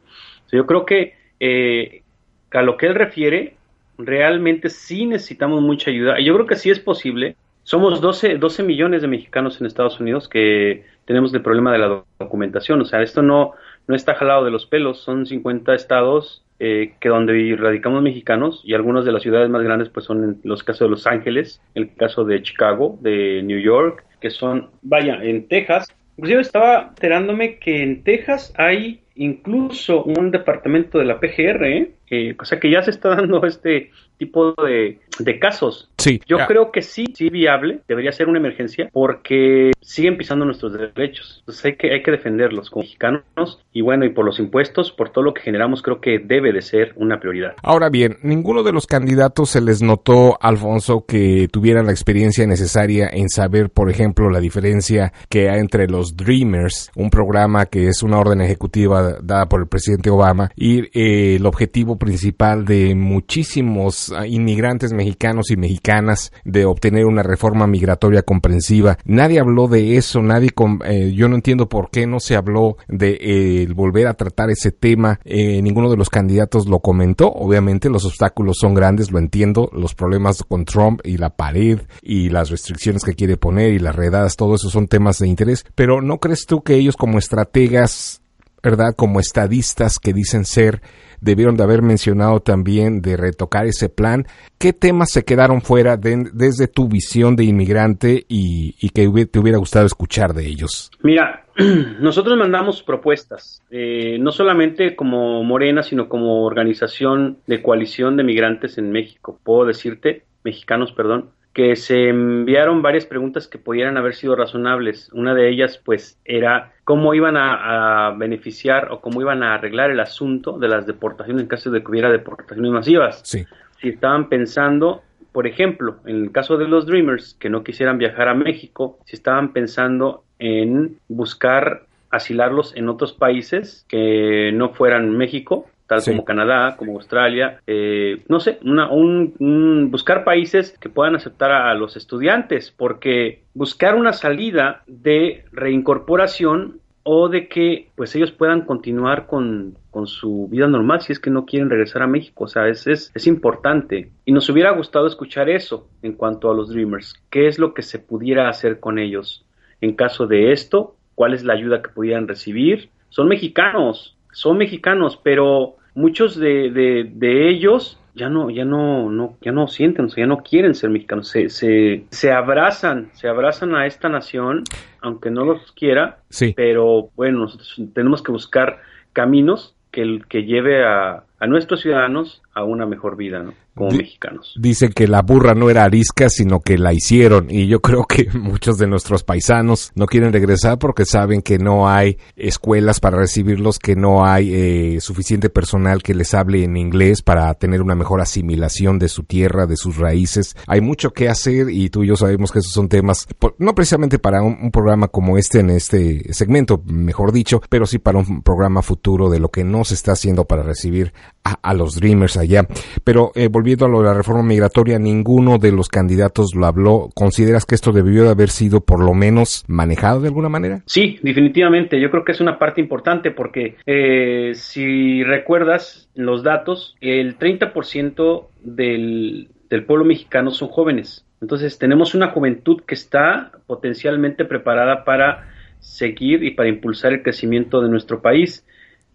yo 0.51 0.65
creo 0.65 0.85
que 0.85 1.15
eh, 1.39 2.03
a 2.51 2.61
lo 2.61 2.77
que 2.77 2.87
él 2.87 2.95
refiere, 2.95 3.55
realmente 3.97 4.69
sí 4.69 5.05
necesitamos 5.05 5.61
mucha 5.61 5.91
ayuda. 5.91 6.19
Yo 6.19 6.33
creo 6.35 6.45
que 6.45 6.55
sí 6.55 6.69
es 6.69 6.79
posible. 6.79 7.35
Somos 7.63 7.99
12, 7.99 8.37
12 8.37 8.63
millones 8.63 9.01
de 9.01 9.07
mexicanos 9.07 9.59
en 9.59 9.67
Estados 9.67 9.99
Unidos 9.99 10.29
que 10.29 10.85
tenemos 11.05 11.33
el 11.33 11.41
problema 11.41 11.73
de 11.73 11.79
la 11.79 12.03
documentación. 12.19 12.79
O 12.81 12.85
sea, 12.85 13.01
esto 13.01 13.21
no, 13.21 13.53
no 13.87 13.95
está 13.95 14.15
jalado 14.15 14.45
de 14.45 14.51
los 14.51 14.65
pelos. 14.65 14.99
Son 14.99 15.25
50 15.25 15.73
estados 15.73 16.43
eh, 16.59 16.93
que 16.99 17.09
donde 17.09 17.55
radicamos 17.57 18.01
mexicanos 18.01 18.61
y 18.63 18.73
algunas 18.73 19.05
de 19.05 19.11
las 19.11 19.21
ciudades 19.21 19.49
más 19.49 19.63
grandes 19.63 19.89
pues 19.89 20.05
son 20.05 20.39
los 20.43 20.63
casos 20.63 20.87
de 20.87 20.89
Los 20.89 21.05
Ángeles, 21.05 21.61
el 21.75 21.93
caso 21.93 22.23
de 22.25 22.41
Chicago, 22.41 22.97
de 23.01 23.43
New 23.43 23.59
York, 23.59 24.03
que 24.19 24.29
son, 24.29 24.69
vaya, 24.81 25.19
en 25.23 25.47
Texas. 25.47 25.93
Inclusive 26.17 26.41
estaba 26.41 26.87
enterándome 26.89 27.59
que 27.59 27.83
en 27.83 28.03
Texas 28.03 28.53
hay 28.57 29.01
incluso 29.15 30.03
un 30.03 30.31
departamento 30.31 30.97
de 30.97 31.05
la 31.05 31.19
PGR. 31.19 31.89
Eh, 32.09 32.35
o 32.39 32.45
sea 32.45 32.59
que 32.59 32.71
ya 32.71 32.81
se 32.81 32.91
está 32.91 33.09
dando 33.09 33.45
este 33.45 33.91
tipo 34.17 34.53
de, 34.53 34.99
casos. 35.39 35.89
Sí. 35.97 36.21
Yo 36.27 36.37
creo 36.47 36.71
que 36.71 36.81
sí, 36.81 37.05
sí 37.13 37.29
viable, 37.29 37.79
debería 37.87 38.11
ser 38.11 38.27
una 38.27 38.39
emergencia 38.39 38.89
porque 38.93 39.71
siguen 39.81 40.17
pisando 40.17 40.45
nuestros 40.45 40.73
derechos. 40.73 41.37
Entonces 41.39 41.65
hay 41.65 41.75
que, 41.75 41.93
hay 41.93 42.03
que 42.03 42.11
defenderlos 42.11 42.69
como 42.69 42.83
mexicanos 42.83 43.59
y 43.73 43.81
bueno, 43.81 44.05
y 44.05 44.09
por 44.09 44.25
los 44.25 44.39
impuestos, 44.39 44.91
por 44.91 45.09
todo 45.09 45.23
lo 45.23 45.33
que 45.33 45.41
generamos, 45.41 45.81
creo 45.81 45.99
que 45.99 46.19
debe 46.19 46.53
de 46.53 46.61
ser 46.61 46.93
una 46.95 47.19
prioridad. 47.19 47.53
Ahora 47.63 47.89
bien, 47.89 48.17
ninguno 48.21 48.63
de 48.63 48.71
los 48.71 48.87
candidatos 48.87 49.49
se 49.49 49.61
les 49.61 49.81
notó, 49.81 50.37
Alfonso, 50.39 51.05
que 51.07 51.47
tuvieran 51.51 51.85
la 51.85 51.91
experiencia 51.91 52.45
necesaria 52.45 53.09
en 53.11 53.29
saber, 53.29 53.69
por 53.69 53.89
ejemplo, 53.89 54.29
la 54.29 54.39
diferencia 54.39 55.11
que 55.29 55.49
hay 55.49 55.59
entre 55.59 55.87
los 55.87 56.15
Dreamers, 56.15 56.91
un 56.95 57.09
programa 57.09 57.65
que 57.65 57.87
es 57.87 58.03
una 58.03 58.19
orden 58.19 58.41
ejecutiva 58.41 59.17
dada 59.21 59.47
por 59.47 59.61
el 59.61 59.67
presidente 59.67 60.09
Obama, 60.09 60.51
y 60.55 60.81
eh, 60.97 61.35
el 61.35 61.45
objetivo 61.45 61.97
principal 61.97 62.65
de 62.65 62.95
muchísimos 62.95 64.13
ah, 64.15 64.27
inmigrantes 64.27 64.93
mexicanos 64.93 65.06
y 65.49 65.57
mexicanas 65.57 66.31
de 66.43 66.65
obtener 66.65 67.05
una 67.05 67.23
reforma 67.23 67.67
migratoria 67.67 68.21
comprensiva. 68.21 68.97
Nadie 69.05 69.39
habló 69.39 69.67
de 69.67 69.97
eso, 69.97 70.21
nadie, 70.21 70.49
eh, 70.85 71.13
yo 71.13 71.27
no 71.29 71.35
entiendo 71.35 71.69
por 71.69 71.89
qué 71.89 72.07
no 72.07 72.19
se 72.19 72.35
habló 72.35 72.77
de 72.87 73.17
eh, 73.19 73.67
volver 73.73 74.07
a 74.07 74.13
tratar 74.13 74.49
ese 74.49 74.71
tema. 74.71 75.19
Eh, 75.23 75.61
ninguno 75.61 75.89
de 75.89 75.97
los 75.97 76.09
candidatos 76.09 76.67
lo 76.67 76.79
comentó. 76.79 77.31
Obviamente 77.31 77.89
los 77.89 78.05
obstáculos 78.05 78.57
son 78.59 78.73
grandes, 78.73 79.11
lo 79.11 79.19
entiendo. 79.19 79.69
Los 79.73 79.95
problemas 79.95 80.43
con 80.43 80.65
Trump 80.65 81.01
y 81.03 81.17
la 81.17 81.29
pared 81.29 81.81
y 82.01 82.29
las 82.29 82.49
restricciones 82.49 83.03
que 83.03 83.13
quiere 83.13 83.37
poner 83.37 83.73
y 83.73 83.79
las 83.79 83.95
redadas, 83.95 84.35
todo 84.35 84.55
eso 84.55 84.69
son 84.69 84.87
temas 84.87 85.19
de 85.19 85.27
interés. 85.27 85.65
Pero 85.75 86.01
¿no 86.01 86.19
crees 86.19 86.45
tú 86.45 86.61
que 86.61 86.75
ellos 86.75 86.97
como 86.97 87.17
estrategas 87.17 88.21
¿verdad? 88.63 88.93
Como 88.95 89.19
estadistas 89.19 89.99
que 89.99 90.13
dicen 90.13 90.45
ser, 90.45 90.81
debieron 91.21 91.55
de 91.55 91.63
haber 91.63 91.81
mencionado 91.81 92.39
también 92.39 93.01
de 93.01 93.17
retocar 93.17 93.65
ese 93.65 93.89
plan. 93.89 94.25
¿Qué 94.57 94.73
temas 94.73 95.11
se 95.11 95.23
quedaron 95.23 95.61
fuera 95.61 95.97
desde 95.97 96.67
tu 96.67 96.87
visión 96.87 97.35
de 97.35 97.45
inmigrante 97.45 98.25
y, 98.27 98.73
que 98.89 99.25
te 99.25 99.39
hubiera 99.39 99.57
gustado 99.57 99.85
escuchar 99.85 100.33
de 100.33 100.47
ellos? 100.47 100.91
Mira, 101.01 101.45
nosotros 101.99 102.37
mandamos 102.37 102.83
propuestas, 102.83 103.61
eh, 103.69 104.17
no 104.19 104.31
solamente 104.31 104.95
como 104.95 105.43
Morena, 105.43 105.83
sino 105.83 106.09
como 106.09 106.43
organización 106.43 107.37
de 107.47 107.61
coalición 107.61 108.17
de 108.17 108.23
migrantes 108.23 108.77
en 108.77 108.91
México. 108.91 109.39
Puedo 109.43 109.65
decirte, 109.65 110.23
mexicanos, 110.43 110.91
perdón, 110.93 111.31
que 111.57 111.75
se 111.75 112.09
enviaron 112.09 112.83
varias 112.83 113.07
preguntas 113.07 113.47
que 113.47 113.57
pudieran 113.57 113.97
haber 113.97 114.13
sido 114.13 114.35
razonables. 114.35 115.11
Una 115.11 115.33
de 115.33 115.49
ellas, 115.49 115.81
pues, 115.83 116.19
era 116.23 116.73
cómo 116.83 117.15
iban 117.15 117.35
a, 117.35 118.13
beneficiar 118.15 118.91
o 118.91 119.01
cómo 119.01 119.21
iban 119.21 119.41
a 119.41 119.55
arreglar 119.55 119.89
el 119.89 119.99
asunto 119.99 120.59
de 120.59 120.67
las 120.67 120.85
deportaciones 120.85 121.41
en 121.41 121.47
caso 121.47 121.71
de 121.71 121.81
que 121.81 121.89
hubiera 121.89 122.11
deportaciones 122.11 122.71
masivas. 122.71 123.21
Sí. 123.23 123.43
Si 123.81 123.89
estaban 123.89 124.29
pensando, 124.29 125.01
por 125.31 125.47
ejemplo, 125.47 125.95
en 126.05 126.25
el 126.25 126.31
caso 126.31 126.57
de 126.57 126.67
los 126.67 126.85
Dreamers, 126.85 127.35
que 127.39 127.49
no 127.49 127.63
quisieran 127.63 127.97
viajar 127.97 128.27
a 128.27 128.35
México, 128.35 128.99
si 129.05 129.15
estaban 129.15 129.51
pensando 129.51 130.25
en 130.37 130.99
buscar 131.07 131.87
asilarlos 132.11 132.75
en 132.75 132.87
otros 132.87 133.13
países 133.13 133.83
que 133.89 134.51
no 134.53 134.75
fueran 134.75 135.17
México 135.17 135.65
tal 135.87 136.03
como 136.03 136.25
Canadá, 136.25 136.75
como 136.77 136.93
Australia, 136.93 137.61
eh, 137.65 138.23
no 138.27 138.39
sé, 138.39 138.59
una, 138.63 138.91
un, 138.91 139.89
buscar 139.89 140.23
países 140.23 140.77
que 140.79 140.89
puedan 140.89 141.15
aceptar 141.15 141.51
a, 141.51 141.73
los 141.75 141.95
estudiantes, 141.95 142.71
porque 142.71 143.43
buscar 143.53 143.95
una 143.95 144.13
salida 144.13 144.83
de 144.85 145.45
reincorporación 145.51 146.81
o 147.03 147.29
de 147.29 147.47
que 147.47 147.89
pues 147.95 148.13
ellos 148.15 148.31
puedan 148.33 148.61
continuar 148.61 149.27
con, 149.27 149.77
su 150.05 150.47
vida 150.47 150.67
normal 150.67 151.01
si 151.01 151.11
es 151.11 151.19
que 151.19 151.31
no 151.31 151.45
quieren 151.45 151.71
regresar 151.71 152.03
a 152.03 152.07
México. 152.07 152.43
O 152.43 152.47
sea, 152.47 152.67
es, 152.67 152.85
es, 152.85 153.11
es, 153.15 153.25
importante. 153.25 154.11
Y 154.25 154.31
nos 154.31 154.47
hubiera 154.47 154.69
gustado 154.69 155.07
escuchar 155.07 155.49
eso 155.49 155.87
en 156.03 156.13
cuanto 156.13 156.51
a 156.51 156.53
los 156.53 156.69
Dreamers. 156.69 157.15
¿Qué 157.31 157.47
es 157.47 157.57
lo 157.57 157.73
que 157.73 157.81
se 157.81 157.97
pudiera 157.97 158.47
hacer 158.47 158.79
con 158.79 158.99
ellos 158.99 159.43
en 159.81 159.95
caso 159.95 160.27
de 160.27 160.51
esto? 160.51 160.97
¿Cuál 161.15 161.33
es 161.33 161.43
la 161.43 161.53
ayuda 161.53 161.81
que 161.81 161.89
pudieran 161.89 162.27
recibir? 162.27 162.91
Son 163.09 163.27
mexicanos, 163.27 164.16
son 164.37 164.59
mexicanos, 164.59 165.19
pero 165.23 165.77
muchos 165.95 166.37
de, 166.37 166.69
de, 166.69 167.09
de 167.11 167.49
ellos 167.49 167.99
ya 168.13 168.29
no, 168.29 168.51
ya 168.51 168.65
no, 168.65 169.09
no, 169.09 169.35
ya 169.41 169.51
no 169.51 169.67
sienten, 169.67 170.05
o 170.05 170.09
sea, 170.09 170.25
ya 170.25 170.27
no 170.27 170.43
quieren 170.43 170.75
ser 170.75 170.91
mexicanos, 170.91 171.27
se, 171.27 171.49
se, 171.49 172.05
se 172.11 172.31
abrazan, 172.31 173.09
se 173.13 173.27
abrazan 173.27 173.73
a 173.73 173.87
esta 173.87 174.09
nación, 174.09 174.63
aunque 175.01 175.31
no 175.31 175.43
los 175.43 175.71
quiera, 175.71 176.19
sí. 176.29 176.53
pero 176.55 177.09
bueno, 177.15 177.39
nosotros 177.39 177.81
tenemos 177.95 178.21
que 178.21 178.31
buscar 178.31 178.79
caminos 179.11 179.75
que, 179.89 180.21
que 180.29 180.43
lleve 180.43 180.85
a, 180.85 181.23
a 181.39 181.45
nuestros 181.45 181.81
ciudadanos 181.81 182.41
a 182.53 182.63
una 182.63 182.87
mejor 182.87 183.15
vida, 183.15 183.43
¿no? 183.43 183.53
Como 183.75 183.91
mexicanos. 183.91 184.55
Dice 184.59 184.89
que 184.89 185.07
la 185.07 185.21
burra 185.21 185.53
no 185.53 185.69
era 185.69 185.83
arisca, 185.83 186.29
sino 186.29 186.61
que 186.61 186.79
la 186.79 186.93
hicieron. 186.93 187.51
Y 187.51 187.67
yo 187.67 187.79
creo 187.83 188.05
que 188.05 188.27
muchos 188.33 188.79
de 188.79 188.87
nuestros 188.87 189.23
paisanos 189.23 189.91
no 189.93 190.07
quieren 190.07 190.33
regresar 190.33 190.79
porque 190.79 191.05
saben 191.05 191.43
que 191.43 191.59
no 191.59 191.87
hay 191.87 192.17
escuelas 192.35 192.99
para 192.99 193.17
recibirlos, 193.17 193.77
que 193.77 193.95
no 193.95 194.25
hay 194.25 194.51
eh, 194.51 194.99
suficiente 194.99 195.51
personal 195.51 196.01
que 196.01 196.15
les 196.15 196.33
hable 196.33 196.63
en 196.63 196.75
inglés 196.75 197.21
para 197.21 197.53
tener 197.53 197.83
una 197.83 197.93
mejor 197.93 198.19
asimilación 198.19 198.97
de 198.97 199.09
su 199.09 199.23
tierra, 199.23 199.67
de 199.67 199.77
sus 199.77 199.97
raíces. 199.97 200.55
Hay 200.65 200.81
mucho 200.81 201.11
que 201.11 201.29
hacer 201.29 201.69
y 201.69 201.89
tú 201.89 202.03
y 202.03 202.07
yo 202.07 202.15
sabemos 202.15 202.51
que 202.51 202.59
esos 202.59 202.73
son 202.73 202.89
temas, 202.89 203.27
no 203.59 203.75
precisamente 203.75 204.17
para 204.17 204.41
un, 204.41 204.57
un 204.59 204.71
programa 204.71 205.07
como 205.07 205.37
este 205.37 205.59
en 205.59 205.69
este 205.69 206.33
segmento, 206.33 206.81
mejor 206.85 207.31
dicho, 207.31 207.61
pero 207.69 207.85
sí 207.85 207.99
para 207.99 208.17
un 208.17 208.41
programa 208.41 208.81
futuro 208.81 209.29
de 209.29 209.39
lo 209.39 209.49
que 209.49 209.63
no 209.63 209.85
se 209.85 209.93
está 209.93 210.13
haciendo 210.13 210.45
para 210.45 210.63
recibir 210.63 211.13
a, 211.43 211.73
los 211.73 211.95
Dreamers 211.95 212.37
allá. 212.37 212.67
Pero 213.03 213.31
eh, 213.35 213.47
volviendo 213.47 213.85
a 213.85 213.89
lo 213.89 213.99
de 213.99 214.07
la 214.07 214.13
reforma 214.13 214.43
migratoria, 214.43 214.99
ninguno 214.99 215.57
de 215.57 215.71
los 215.71 215.87
candidatos 215.87 216.55
lo 216.55 216.65
habló. 216.65 217.09
¿Consideras 217.13 217.65
que 217.65 217.75
esto 217.75 217.91
debió 217.91 218.23
de 218.23 218.31
haber 218.31 218.49
sido 218.49 218.81
por 218.81 219.03
lo 219.03 219.13
menos 219.13 219.63
manejado 219.67 220.21
de 220.21 220.27
alguna 220.27 220.49
manera? 220.49 220.81
Sí, 220.85 221.19
definitivamente. 221.21 221.99
Yo 221.99 222.11
creo 222.11 222.25
que 222.25 222.33
es 222.33 222.41
una 222.41 222.59
parte 222.59 222.81
importante 222.81 223.31
porque 223.31 223.77
eh, 223.85 224.51
si 224.55 225.23
recuerdas 225.23 226.09
los 226.15 226.43
datos, 226.43 226.95
el 227.01 227.37
30% 227.37 228.47
del, 228.63 229.49
del 229.69 229.85
pueblo 229.85 230.05
mexicano 230.05 230.51
son 230.51 230.69
jóvenes. 230.69 231.25
Entonces 231.41 231.77
tenemos 231.77 232.15
una 232.15 232.31
juventud 232.31 232.81
que 232.85 232.95
está 232.95 233.51
potencialmente 233.67 234.43
preparada 234.45 235.03
para 235.05 235.49
seguir 235.79 236.43
y 236.43 236.51
para 236.51 236.69
impulsar 236.69 237.13
el 237.13 237.21
crecimiento 237.21 237.81
de 237.81 237.89
nuestro 237.89 238.21
país. 238.21 238.65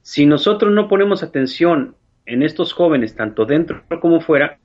Si 0.02 0.26
nosotros 0.26 0.72
no 0.72 0.88
ponemos 0.88 1.22
atención 1.22 1.96
en 2.26 2.42
estos 2.42 2.72
jóvenes, 2.72 3.14
tanto 3.14 3.44
dentro 3.44 3.82
como 4.00 4.20
fuera, 4.20 4.58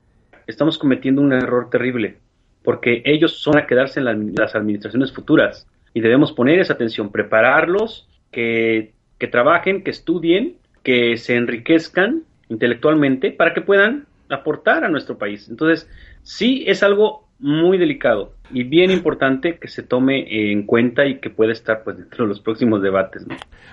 estamos 0.46 0.78
cometiendo 0.78 1.20
un 1.22 1.32
error 1.32 1.70
terrible, 1.70 2.18
porque 2.62 3.02
ellos 3.04 3.40
son 3.40 3.58
a 3.58 3.66
quedarse 3.66 4.00
en 4.00 4.34
las 4.34 4.54
administraciones 4.54 5.12
futuras 5.12 5.66
y 5.94 6.00
debemos 6.00 6.32
poner 6.32 6.58
esa 6.58 6.74
atención, 6.74 7.10
prepararlos, 7.10 8.08
que, 8.30 8.92
que 9.18 9.26
trabajen, 9.26 9.82
que 9.82 9.90
estudien, 9.90 10.56
que 10.82 11.16
se 11.16 11.36
enriquezcan 11.36 12.22
intelectualmente 12.48 13.30
para 13.30 13.54
que 13.54 13.60
puedan 13.60 14.06
aportar 14.28 14.84
a 14.84 14.88
nuestro 14.88 15.18
país. 15.18 15.48
Entonces, 15.48 15.88
sí 16.22 16.64
es 16.66 16.82
algo 16.82 17.28
muy 17.38 17.78
delicado 17.78 18.32
y 18.50 18.64
bien 18.64 18.90
importante 18.90 19.58
que 19.58 19.68
se 19.68 19.82
tome 19.82 20.52
en 20.52 20.64
cuenta 20.64 21.06
y 21.06 21.20
que 21.20 21.30
pueda 21.30 21.52
estar 21.52 21.82
pues 21.84 21.98
dentro 21.98 22.24
de 22.24 22.28
los 22.28 22.40
próximos 22.40 22.82
debates. 22.82 23.24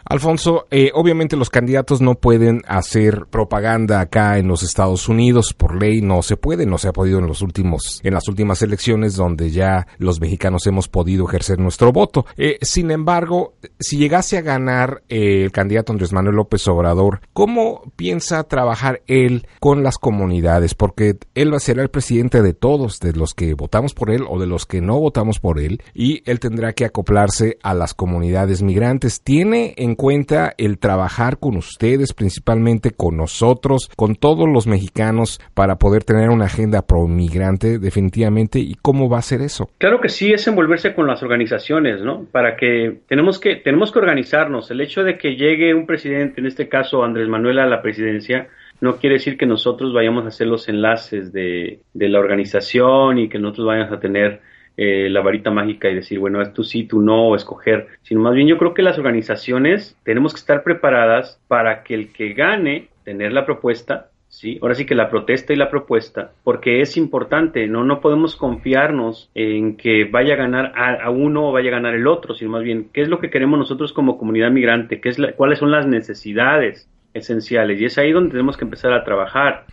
Alfonso, 0.06 0.68
eh, 0.72 0.92
obviamente 0.94 1.36
los 1.36 1.50
candidatos 1.50 2.02
no 2.02 2.16
pueden 2.16 2.62
hacer 2.68 3.26
propaganda 3.30 4.00
acá 4.00 4.38
en 4.38 4.48
los 4.48 4.64
Estados 4.64 5.10
Unidos 5.10 5.54
por 5.54 5.82
ley 5.82 6.02
no 6.02 6.22
se 6.22 6.38
puede, 6.38 6.66
no 6.66 6.78
se 6.78 6.90
ha 6.90 6.94
podido 6.94 7.20
en 7.20 7.28
los 7.28 7.42
últimos 7.42 8.02
en 8.04 8.14
las 8.14 8.28
últimas 8.28 8.62
elecciones 8.62 9.16
donde 9.16 9.52
ya 9.52 9.88
los 9.98 10.20
mexicanos 10.20 10.68
hemos 10.68 10.88
podido 10.88 11.28
ejercer 11.28 11.60
nuestro 11.60 11.92
voto. 11.92 12.26
Eh, 12.38 12.58
sin 12.62 12.92
embargo, 12.92 13.56
si 13.80 13.98
llegase 13.98 14.38
a 14.38 14.42
ganar 14.42 15.04
eh, 15.10 15.44
el 15.44 15.52
candidato 15.52 15.92
Andrés 15.92 16.14
Manuel 16.14 16.36
López 16.36 16.68
Obrador, 16.68 17.22
¿cómo 17.34 17.92
piensa 17.96 18.44
trabajar 18.44 19.02
él 19.08 19.48
con 19.60 19.84
las 19.84 19.98
comunidades? 19.98 20.76
Porque 20.76 21.18
él 21.34 21.52
va 21.52 21.58
a 21.58 21.62
ser 21.62 21.80
el 21.80 21.90
presidente 21.90 22.42
de 22.42 22.54
todos, 22.54 23.00
de 23.00 23.14
los 23.14 23.34
que 23.34 23.54
votamos 23.54 23.94
por 23.94 24.12
él 24.12 24.24
o 24.28 24.40
de 24.40 24.48
los 24.48 24.65
que 24.66 24.82
no 24.82 25.00
votamos 25.00 25.40
por 25.40 25.60
él 25.60 25.82
y 25.94 26.22
él 26.30 26.40
tendrá 26.40 26.74
que 26.74 26.86
acoplarse 26.86 27.58
a 27.64 27.74
las 27.74 27.94
comunidades 27.94 28.64
migrantes. 28.64 29.22
¿Tiene 29.22 29.74
en 29.78 29.96
cuenta 29.96 30.54
el 30.58 30.78
trabajar 30.80 31.38
con 31.40 31.58
ustedes, 31.58 32.14
principalmente 32.14 32.92
con 32.92 33.18
nosotros, 33.18 33.90
con 33.96 34.16
todos 34.16 34.48
los 34.48 34.68
mexicanos 34.68 35.40
para 35.54 35.76
poder 35.78 36.04
tener 36.04 36.30
una 36.30 36.46
agenda 36.46 36.82
pro 36.82 37.08
migrante 37.08 37.80
definitivamente 37.80 38.60
y 38.60 38.76
cómo 38.82 39.10
va 39.10 39.20
a 39.20 39.22
ser 39.22 39.42
eso? 39.42 39.70
Claro 39.78 40.02
que 40.02 40.10
sí, 40.10 40.32
es 40.32 40.48
envolverse 40.48 40.94
con 40.94 41.08
las 41.08 41.24
organizaciones, 41.24 42.02
¿no? 42.02 42.26
Para 42.32 42.56
que 42.56 43.00
tenemos 43.08 43.40
que 43.40 43.56
tenemos 43.58 43.92
que 43.92 44.00
organizarnos. 44.00 44.72
El 44.72 44.82
hecho 44.82 45.04
de 45.04 45.18
que 45.18 45.36
llegue 45.36 45.74
un 45.74 45.86
presidente, 45.86 46.42
en 46.42 46.48
este 46.48 46.68
caso 46.68 47.04
Andrés 47.04 47.28
Manuel 47.28 47.60
a 47.60 47.66
la 47.66 47.82
presidencia, 47.82 48.48
no 48.82 48.98
quiere 48.98 49.16
decir 49.16 49.38
que 49.38 49.46
nosotros 49.46 49.94
vayamos 49.94 50.26
a 50.26 50.30
hacer 50.30 50.48
los 50.48 50.68
enlaces 50.68 51.32
de, 51.32 51.80
de 51.94 52.10
la 52.10 52.20
organización 52.20 53.18
y 53.20 53.30
que 53.30 53.40
nosotros 53.40 53.68
vayamos 53.68 53.94
a 53.94 54.00
tener 54.00 54.42
eh, 54.78 55.10
la 55.10 55.22
varita 55.22 55.52
mágica 55.52 55.90
y 55.90 55.96
decir, 55.96 56.20
bueno, 56.20 56.44
tú 56.52 56.64
sí, 56.64 56.84
tú 56.84 57.02
no, 57.02 57.30
o 57.30 57.36
escoger, 57.36 57.88
sino 58.04 58.22
más 58.22 58.36
bien 58.36 58.48
yo 58.48 58.58
creo 58.58 58.74
que 58.74 58.82
las 58.82 58.98
organizaciones 58.98 59.98
tenemos 60.04 60.34
que 60.34 60.40
estar 60.40 60.64
preparadas 60.64 61.42
para 61.48 61.84
que 61.84 61.94
el 61.94 62.12
que 62.12 62.34
gane, 62.34 62.90
tener 63.06 63.32
la 63.32 63.46
propuesta, 63.46 64.10
¿sí? 64.28 64.60
Ahora 64.62 64.76
sí 64.76 64.86
que 64.86 64.96
la 64.96 65.10
protesta 65.10 65.54
y 65.54 65.56
la 65.56 65.70
propuesta, 65.70 66.32
porque 66.44 66.82
es 66.82 66.98
importante, 66.98 67.68
no, 67.68 67.86
no 67.86 68.02
podemos 68.02 68.36
confiarnos 68.36 69.30
en 69.34 69.78
que 69.78 70.04
vaya 70.06 70.34
a 70.34 70.38
ganar 70.38 70.74
a, 70.76 71.10
uno 71.10 71.50
o 71.50 71.52
vaya 71.54 71.70
a 71.70 71.74
ganar 71.74 71.96
el 71.96 72.08
otro, 72.08 72.34
sino 72.34 72.52
más 72.52 72.64
bien, 72.64 72.90
¿qué 72.92 73.02
es 73.02 73.08
lo 73.08 73.20
que 73.20 73.30
queremos 73.30 73.58
nosotros 73.58 73.94
como 73.94 74.18
comunidad 74.18 74.52
migrante? 74.52 75.00
¿Qué 75.00 75.10
es 75.10 75.18
¿Cuáles 75.38 75.60
son 75.60 75.72
las 75.72 75.88
necesidades 75.88 76.90
esenciales? 77.14 77.80
Y 77.80 77.86
es 77.86 77.98
ahí 77.98 78.12
donde 78.12 78.32
tenemos 78.32 78.58
que 78.58 78.66
empezar 78.66 78.92
a 78.92 79.06
trabajar. 79.06 79.68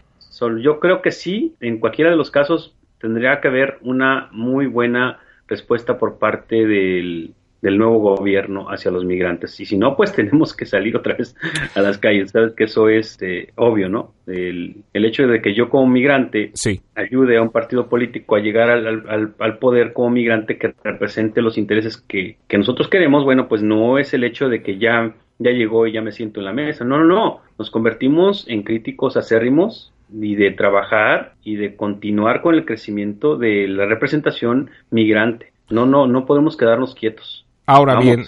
yo 0.61 0.79
creo 0.79 1.03
que 1.03 1.11
sí, 1.11 1.55
en 1.61 1.81
cualquiera 1.81 2.11
de 2.11 2.17
los 2.17 2.31
casos 2.31 2.77
tendría 3.03 3.41
que 3.41 3.49
haber 3.49 3.79
una 3.83 4.29
muy 4.31 4.67
buena 4.67 5.19
respuesta 5.49 5.99
por 5.99 6.19
parte 6.19 6.67
del, 6.67 7.35
nuevo 7.61 7.99
gobierno 7.99 8.67
hacia 8.71 8.91
los 8.91 9.05
migrantes. 9.05 9.59
Y 9.61 9.67
si 9.67 9.77
no, 9.77 9.97
pues 9.97 10.13
tenemos 10.17 10.55
que 10.55 10.67
salir 10.67 10.97
otra 10.97 11.15
vez 11.15 11.37
a 11.75 11.83
las 11.83 11.99
calles. 11.99 12.31
Sabes 12.31 12.55
que 12.55 12.65
eso 12.65 12.89
es 12.89 13.21
eh, 13.21 13.53
obvio, 13.57 13.89
¿no? 13.89 14.15
El, 14.27 14.77
el, 14.93 15.05
hecho 15.05 15.27
de 15.27 15.43
que 15.43 15.55
yo 15.55 15.69
como 15.69 15.87
migrante 15.87 16.53
ayude 16.95 17.37
a 17.37 17.43
un 17.43 17.51
partido 17.51 17.89
político 17.89 18.37
a 18.37 18.41
llegar 18.41 18.71
al, 18.71 19.35
al, 19.39 19.59
poder 19.59 19.93
como 19.93 20.11
migrante 20.11 20.59
que 20.59 20.75
represente 20.83 21.43
los 21.43 21.59
intereses 21.59 21.97
que, 21.97 22.37
que, 22.49 22.59
nosotros 22.59 22.89
queremos, 22.89 23.25
bueno, 23.25 23.49
pues 23.49 23.63
no 23.63 23.99
es 23.99 24.15
el 24.15 24.25
hecho 24.25 24.49
de 24.49 24.63
que 24.63 24.79
ya, 24.79 25.15
ya 25.39 25.51
llegó 25.51 25.87
y 25.87 25.93
ya 25.93 26.03
me 26.03 26.13
siento 26.13 26.41
en 26.41 26.47
la 26.47 26.53
mesa. 26.53 26.85
No, 26.85 26.99
no, 26.99 27.05
no. 27.05 27.41
Nos 27.59 27.71
convertimos 27.71 28.47
en 28.49 28.63
críticos 28.63 29.17
acérrimos 29.17 29.93
y 30.13 30.35
de 30.35 30.51
trabajar 30.51 31.35
y 31.43 31.57
de 31.57 31.77
continuar 31.77 32.43
con 32.43 32.55
el 32.55 32.65
crecimiento 32.65 33.37
de 33.37 33.69
la 33.69 33.87
representación 33.87 34.71
migrante. 34.91 35.53
No, 35.71 35.87
no, 35.87 36.07
no 36.07 36.27
podemos 36.27 36.57
quedarnos 36.57 36.95
quietos. 36.95 37.47
Ahora 37.67 37.99
bien, 37.99 38.25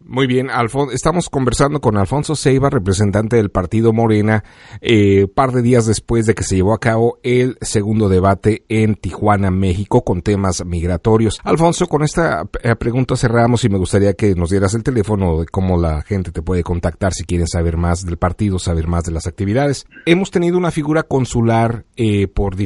muy 0.00 0.26
bien, 0.26 0.48
estamos 0.92 1.28
conversando 1.30 1.80
con 1.80 1.96
Alfonso 1.96 2.36
Ceiba, 2.36 2.70
representante 2.70 3.36
del 3.36 3.50
partido 3.50 3.92
Morena, 3.92 4.44
eh, 4.80 5.26
par 5.26 5.52
de 5.52 5.62
días 5.62 5.86
después 5.86 6.26
de 6.26 6.34
que 6.34 6.44
se 6.44 6.56
llevó 6.56 6.74
a 6.74 6.78
cabo 6.78 7.18
el 7.22 7.56
segundo 7.60 8.08
debate 8.08 8.64
en 8.68 8.94
Tijuana, 8.94 9.50
México, 9.50 10.04
con 10.04 10.22
temas 10.22 10.64
migratorios. 10.64 11.40
Alfonso, 11.44 11.86
con 11.86 12.02
esta 12.02 12.48
eh, 12.62 12.76
pregunta 12.76 13.16
cerramos 13.16 13.64
y 13.64 13.68
me 13.68 13.78
gustaría 13.78 14.14
que 14.14 14.34
nos 14.34 14.50
dieras 14.50 14.74
el 14.74 14.82
teléfono 14.82 15.40
de 15.40 15.46
cómo 15.46 15.76
la 15.80 16.02
gente 16.02 16.30
te 16.30 16.42
puede 16.42 16.62
contactar 16.62 17.12
si 17.12 17.24
quieren 17.24 17.48
saber 17.48 17.76
más 17.76 18.04
del 18.04 18.16
partido, 18.16 18.58
saber 18.58 18.86
más 18.86 19.04
de 19.04 19.12
las 19.12 19.26
actividades. 19.26 19.86
Hemos 20.04 20.30
tenido 20.30 20.58
una 20.58 20.70
figura 20.70 21.02
consular 21.02 21.84
eh, 21.96 22.28
por 22.28 22.56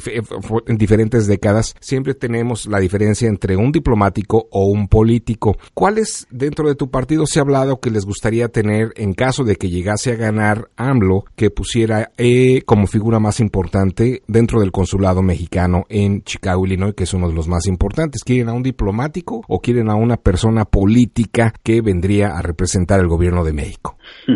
en 0.67 0.77
diferentes 0.79 1.27
décadas. 1.27 1.75
Siempre 1.81 2.15
tenemos 2.15 2.67
la 2.67 2.81
diferencia 2.81 3.29
entre 3.29 3.57
un 3.57 3.73
diplomático 3.73 4.49
o 4.51 4.67
un 4.67 4.89
político. 4.89 5.57
¿Cuál 5.75 5.99
es 5.99 6.27
dentro 6.31 6.69
de 6.69 6.75
tu 6.75 6.91
partido? 6.91 7.27
Se 7.31 7.39
ha 7.39 7.43
hablado 7.43 7.79
que 7.79 7.91
les 7.91 8.05
gustaría 8.05 8.49
tener, 8.49 8.93
en 8.97 9.15
caso 9.15 9.45
de 9.45 9.55
que 9.55 9.71
llegase 9.71 10.11
a 10.11 10.17
ganar 10.17 10.69
AMLO, 10.77 11.25
que 11.37 11.51
pusiera 11.51 12.11
E 12.17 12.63
como 12.63 12.89
figura 12.89 13.21
más 13.21 13.39
importante 13.39 14.23
dentro 14.27 14.61
del 14.61 14.73
consulado 14.73 15.23
mexicano 15.23 15.85
en 15.89 16.23
Chicago, 16.23 16.67
Illinois, 16.67 16.95
que 16.95 17.05
es 17.05 17.15
uno 17.15 17.29
de 17.29 17.35
los 17.35 17.47
más 17.47 17.67
importantes. 17.67 18.25
¿Quieren 18.25 18.49
a 18.49 18.53
un 18.53 18.65
diplomático 18.65 19.43
o 19.47 19.61
quieren 19.61 19.91
a 19.91 19.95
una 19.95 20.17
persona 20.17 20.65
política 20.65 21.55
que 21.63 21.81
vendría 21.83 22.37
a 22.37 22.43
representar 22.43 22.99
el 22.99 23.07
gobierno 23.07 23.45
de 23.45 23.53
México? 23.53 23.97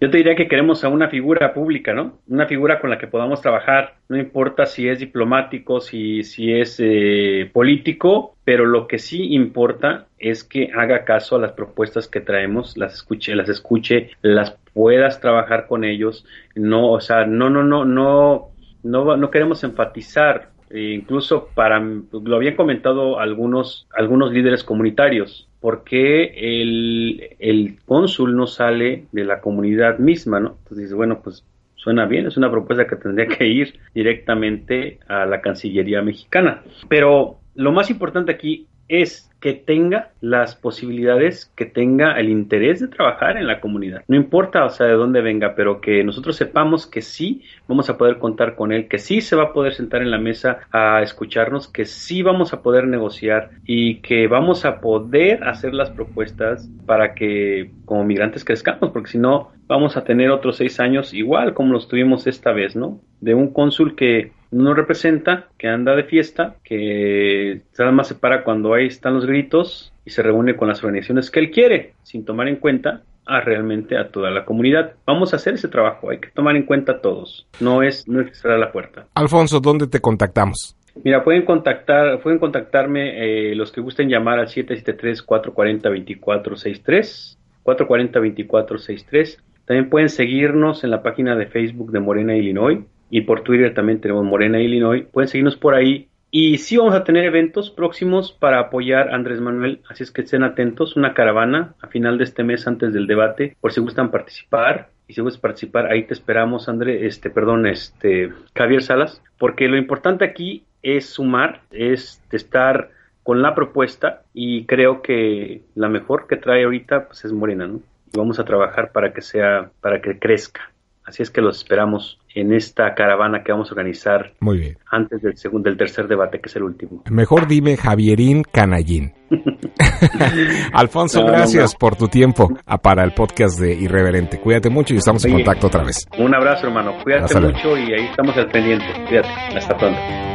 Yo 0.00 0.10
te 0.10 0.16
diría 0.16 0.34
que 0.34 0.48
queremos 0.48 0.84
a 0.84 0.88
una 0.88 1.08
figura 1.08 1.52
pública, 1.54 1.92
¿no? 1.92 2.18
Una 2.28 2.46
figura 2.46 2.80
con 2.80 2.90
la 2.90 2.98
que 2.98 3.06
podamos 3.06 3.40
trabajar, 3.40 3.96
no 4.08 4.16
importa 4.16 4.66
si 4.66 4.88
es 4.88 4.98
diplomático, 4.98 5.80
si, 5.80 6.22
si 6.22 6.52
es 6.52 6.76
eh, 6.78 7.50
político, 7.52 8.36
pero 8.44 8.66
lo 8.66 8.86
que 8.86 8.98
sí 8.98 9.34
importa 9.34 10.06
es 10.18 10.44
que 10.44 10.70
haga 10.74 11.04
caso 11.04 11.36
a 11.36 11.40
las 11.40 11.52
propuestas 11.52 12.08
que 12.08 12.20
traemos, 12.20 12.76
las 12.76 12.94
escuche, 12.94 13.34
las 13.34 13.48
escuche, 13.48 14.10
las 14.22 14.58
puedas 14.72 15.20
trabajar 15.20 15.66
con 15.66 15.84
ellos, 15.84 16.26
no, 16.54 16.90
o 16.90 17.00
sea, 17.00 17.26
no, 17.26 17.50
no, 17.50 17.62
no, 17.62 17.84
no, 17.84 18.50
no, 18.82 19.16
no 19.16 19.30
queremos 19.30 19.64
enfatizar 19.64 20.54
e 20.70 20.94
incluso 20.94 21.50
para, 21.54 21.78
lo 21.78 22.36
habían 22.36 22.56
comentado 22.56 23.20
algunos, 23.20 23.86
algunos 23.96 24.32
líderes 24.32 24.64
comunitarios, 24.64 25.48
¿por 25.64 25.82
qué 25.82 26.60
el, 26.60 27.36
el 27.38 27.78
cónsul 27.86 28.36
no 28.36 28.46
sale 28.46 29.06
de 29.12 29.24
la 29.24 29.40
comunidad 29.40 29.98
misma? 29.98 30.38
¿no? 30.38 30.58
Entonces 30.58 30.76
dice, 30.76 30.94
bueno, 30.94 31.22
pues 31.24 31.42
suena 31.74 32.04
bien, 32.04 32.26
es 32.26 32.36
una 32.36 32.50
propuesta 32.50 32.86
que 32.86 32.96
tendría 32.96 33.28
que 33.28 33.46
ir 33.46 33.80
directamente 33.94 34.98
a 35.08 35.24
la 35.24 35.40
Cancillería 35.40 36.02
mexicana. 36.02 36.62
Pero 36.90 37.38
lo 37.54 37.72
más 37.72 37.88
importante 37.88 38.30
aquí 38.30 38.66
es 38.88 39.30
que 39.44 39.52
tenga 39.52 40.12
las 40.22 40.56
posibilidades, 40.56 41.52
que 41.54 41.66
tenga 41.66 42.18
el 42.18 42.30
interés 42.30 42.80
de 42.80 42.88
trabajar 42.88 43.36
en 43.36 43.46
la 43.46 43.60
comunidad. 43.60 44.02
No 44.08 44.16
importa, 44.16 44.64
o 44.64 44.70
sea, 44.70 44.86
de 44.86 44.94
dónde 44.94 45.20
venga, 45.20 45.54
pero 45.54 45.82
que 45.82 46.02
nosotros 46.02 46.36
sepamos 46.36 46.86
que 46.86 47.02
sí 47.02 47.42
vamos 47.68 47.90
a 47.90 47.98
poder 47.98 48.18
contar 48.18 48.54
con 48.54 48.72
él, 48.72 48.88
que 48.88 48.96
sí 48.96 49.20
se 49.20 49.36
va 49.36 49.42
a 49.42 49.52
poder 49.52 49.74
sentar 49.74 50.00
en 50.00 50.10
la 50.10 50.16
mesa 50.16 50.60
a 50.72 51.02
escucharnos, 51.02 51.68
que 51.68 51.84
sí 51.84 52.22
vamos 52.22 52.54
a 52.54 52.62
poder 52.62 52.86
negociar 52.86 53.50
y 53.66 53.96
que 53.96 54.28
vamos 54.28 54.64
a 54.64 54.80
poder 54.80 55.44
hacer 55.44 55.74
las 55.74 55.90
propuestas 55.90 56.66
para 56.86 57.14
que 57.14 57.70
como 57.84 58.02
migrantes 58.02 58.46
crezcamos, 58.46 58.92
porque 58.92 59.10
si 59.10 59.18
no, 59.18 59.50
vamos 59.66 59.98
a 59.98 60.04
tener 60.04 60.30
otros 60.30 60.56
seis 60.56 60.80
años 60.80 61.12
igual 61.12 61.52
como 61.52 61.74
los 61.74 61.86
tuvimos 61.86 62.26
esta 62.26 62.52
vez, 62.52 62.76
¿no? 62.76 62.98
De 63.20 63.34
un 63.34 63.52
cónsul 63.52 63.94
que 63.94 64.32
no 64.54 64.72
representa, 64.72 65.48
que 65.58 65.68
anda 65.68 65.94
de 65.96 66.04
fiesta, 66.04 66.54
que 66.62 67.62
nada 67.76 67.90
más 67.90 68.06
se 68.08 68.14
para 68.14 68.44
cuando 68.44 68.72
ahí 68.72 68.86
están 68.86 69.14
los 69.14 69.26
gritos 69.26 69.92
y 70.04 70.10
se 70.10 70.22
reúne 70.22 70.54
con 70.54 70.68
las 70.68 70.84
organizaciones 70.84 71.32
que 71.32 71.40
él 71.40 71.50
quiere, 71.50 71.94
sin 72.04 72.24
tomar 72.24 72.46
en 72.46 72.54
cuenta 72.56 73.02
a 73.26 73.40
realmente 73.40 73.98
a 73.98 74.10
toda 74.10 74.30
la 74.30 74.44
comunidad. 74.44 74.92
Vamos 75.06 75.32
a 75.32 75.36
hacer 75.36 75.54
ese 75.54 75.66
trabajo, 75.66 76.10
hay 76.10 76.18
que 76.18 76.30
tomar 76.30 76.54
en 76.54 76.66
cuenta 76.66 76.92
a 76.92 77.00
todos, 77.00 77.48
no 77.58 77.82
es, 77.82 78.06
no 78.06 78.20
es 78.20 78.38
cerrar 78.38 78.60
la 78.60 78.70
puerta. 78.70 79.08
Alfonso, 79.14 79.58
¿dónde 79.58 79.88
te 79.88 80.00
contactamos? 80.00 80.76
Mira, 81.02 81.24
pueden 81.24 81.44
contactar, 81.44 82.20
pueden 82.20 82.38
contactarme 82.38 83.50
eh, 83.50 83.56
los 83.56 83.72
que 83.72 83.80
gusten 83.80 84.08
llamar 84.08 84.38
al 84.38 84.46
773-440-2463, 84.46 87.38
440-2463. 87.64 89.38
También 89.64 89.90
pueden 89.90 90.10
seguirnos 90.10 90.84
en 90.84 90.90
la 90.90 91.02
página 91.02 91.34
de 91.34 91.46
Facebook 91.46 91.90
de 91.90 91.98
Morena, 91.98 92.36
Illinois 92.36 92.84
y 93.14 93.20
por 93.20 93.42
Twitter 93.42 93.72
también 93.74 94.00
tenemos 94.00 94.24
Morena 94.24 94.60
Illinois. 94.60 95.04
Pueden 95.12 95.28
seguirnos 95.28 95.54
por 95.56 95.76
ahí. 95.76 96.08
Y 96.32 96.58
sí 96.58 96.76
vamos 96.76 96.94
a 96.94 97.04
tener 97.04 97.24
eventos 97.24 97.70
próximos 97.70 98.32
para 98.32 98.58
apoyar 98.58 99.10
a 99.10 99.14
Andrés 99.14 99.40
Manuel, 99.40 99.82
así 99.88 100.02
es 100.02 100.10
que 100.10 100.22
estén 100.22 100.42
atentos, 100.42 100.96
una 100.96 101.14
caravana 101.14 101.76
a 101.80 101.86
final 101.86 102.18
de 102.18 102.24
este 102.24 102.42
mes 102.42 102.66
antes 102.66 102.92
del 102.92 103.06
debate, 103.06 103.56
por 103.60 103.70
si 103.70 103.80
gustan 103.80 104.10
participar. 104.10 104.88
Y 105.06 105.14
si 105.14 105.20
gustan 105.20 105.42
participar, 105.42 105.86
ahí 105.86 106.02
te 106.02 106.12
esperamos, 106.12 106.68
André, 106.68 107.06
este, 107.06 107.30
perdón, 107.30 107.68
este, 107.68 108.32
Javier 108.52 108.82
Salas, 108.82 109.22
porque 109.38 109.68
lo 109.68 109.76
importante 109.76 110.24
aquí 110.24 110.64
es 110.82 111.06
sumar, 111.06 111.60
es 111.70 112.20
estar 112.32 112.90
con 113.22 113.42
la 113.42 113.54
propuesta 113.54 114.22
y 114.32 114.66
creo 114.66 115.02
que 115.02 115.62
la 115.76 115.88
mejor 115.88 116.26
que 116.26 116.36
trae 116.36 116.64
ahorita 116.64 117.06
pues 117.06 117.24
es 117.24 117.32
Morena, 117.32 117.68
¿no? 117.68 117.80
Y 118.12 118.18
vamos 118.18 118.40
a 118.40 118.44
trabajar 118.44 118.90
para 118.90 119.12
que 119.12 119.22
sea, 119.22 119.70
para 119.80 120.02
que 120.02 120.18
crezca. 120.18 120.73
Así 121.06 121.22
es 121.22 121.30
que 121.30 121.40
los 121.42 121.58
esperamos 121.58 122.18
en 122.34 122.52
esta 122.54 122.94
caravana 122.94 123.42
que 123.44 123.52
vamos 123.52 123.68
a 123.70 123.74
organizar 123.74 124.32
Muy 124.40 124.58
bien. 124.58 124.78
antes 124.90 125.20
del 125.22 125.36
segundo, 125.36 125.68
del 125.68 125.76
tercer 125.78 126.08
debate, 126.08 126.40
que 126.40 126.48
es 126.48 126.56
el 126.56 126.62
último. 126.62 127.02
Mejor 127.10 127.46
dime 127.46 127.76
Javierín 127.76 128.42
Canallín. 128.42 129.12
Alfonso, 130.72 131.20
No, 131.20 131.26
gracias 131.28 131.74
no. 131.74 131.78
por 131.78 131.96
tu 131.96 132.08
tiempo 132.08 132.48
ah, 132.66 132.78
para 132.78 133.04
el 133.04 133.12
podcast 133.12 133.60
de 133.60 133.74
Irreverente. 133.74 134.40
Cuídate 134.40 134.70
mucho 134.70 134.94
y 134.94 134.98
estamos 134.98 135.24
en 135.24 135.32
contacto 135.32 135.66
otra 135.66 135.84
vez. 135.84 136.06
Un 136.18 136.34
abrazo, 136.34 136.66
hermano. 136.68 136.94
Cuídate 137.02 137.38
mucho 137.38 137.76
y 137.76 137.92
ahí 137.92 138.06
estamos 138.10 138.36
al 138.36 138.48
pendiente. 138.50 138.86
Cuídate. 139.06 139.28
Hasta 139.56 139.76
pronto. 139.76 140.33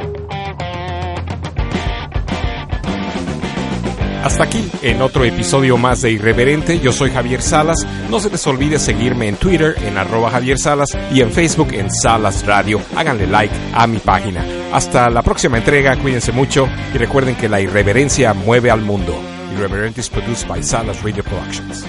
Hasta 4.24 4.44
aquí 4.44 4.70
en 4.82 5.02
otro 5.02 5.24
episodio 5.24 5.78
más 5.78 6.02
de 6.02 6.12
Irreverente. 6.12 6.80
Yo 6.80 6.92
soy 6.92 7.10
Javier 7.10 7.42
Salas. 7.42 7.88
No 8.10 8.20
se 8.20 8.30
les 8.30 8.46
olvide 8.48 8.78
seguirme 8.78 9.30
en 9.30 9.38
Twitter 9.38 9.76
en 9.82 9.98
arroba 9.98 10.30
Javier 10.30 10.60
Salas 10.60 10.90
y 11.12 11.22
en 11.22 11.32
Facebook 11.32 11.70
en 11.72 11.90
Salas 11.90 12.46
Radio. 12.46 12.82
Háganle 12.98 13.28
like 13.28 13.54
a 13.74 13.88
mi 13.88 14.00
página. 14.00 14.46
Hasta 14.74 15.10
la 15.10 15.22
próxima 15.22 15.58
entrega. 15.58 15.96
Cuídense 15.96 16.34
mucho 16.34 16.68
y 16.94 16.98
recuerden 16.98 17.36
que 17.36 17.48
la 17.48 17.62
irreverencia 17.62 18.34
mueve 18.34 18.70
al 18.70 18.82
mundo. 18.82 19.16
Irreverente 19.54 20.02
is 20.02 20.10
produced 20.10 20.48
by 20.50 20.62
Salas 20.62 21.02
Radio 21.02 21.24
Productions. 21.24 21.86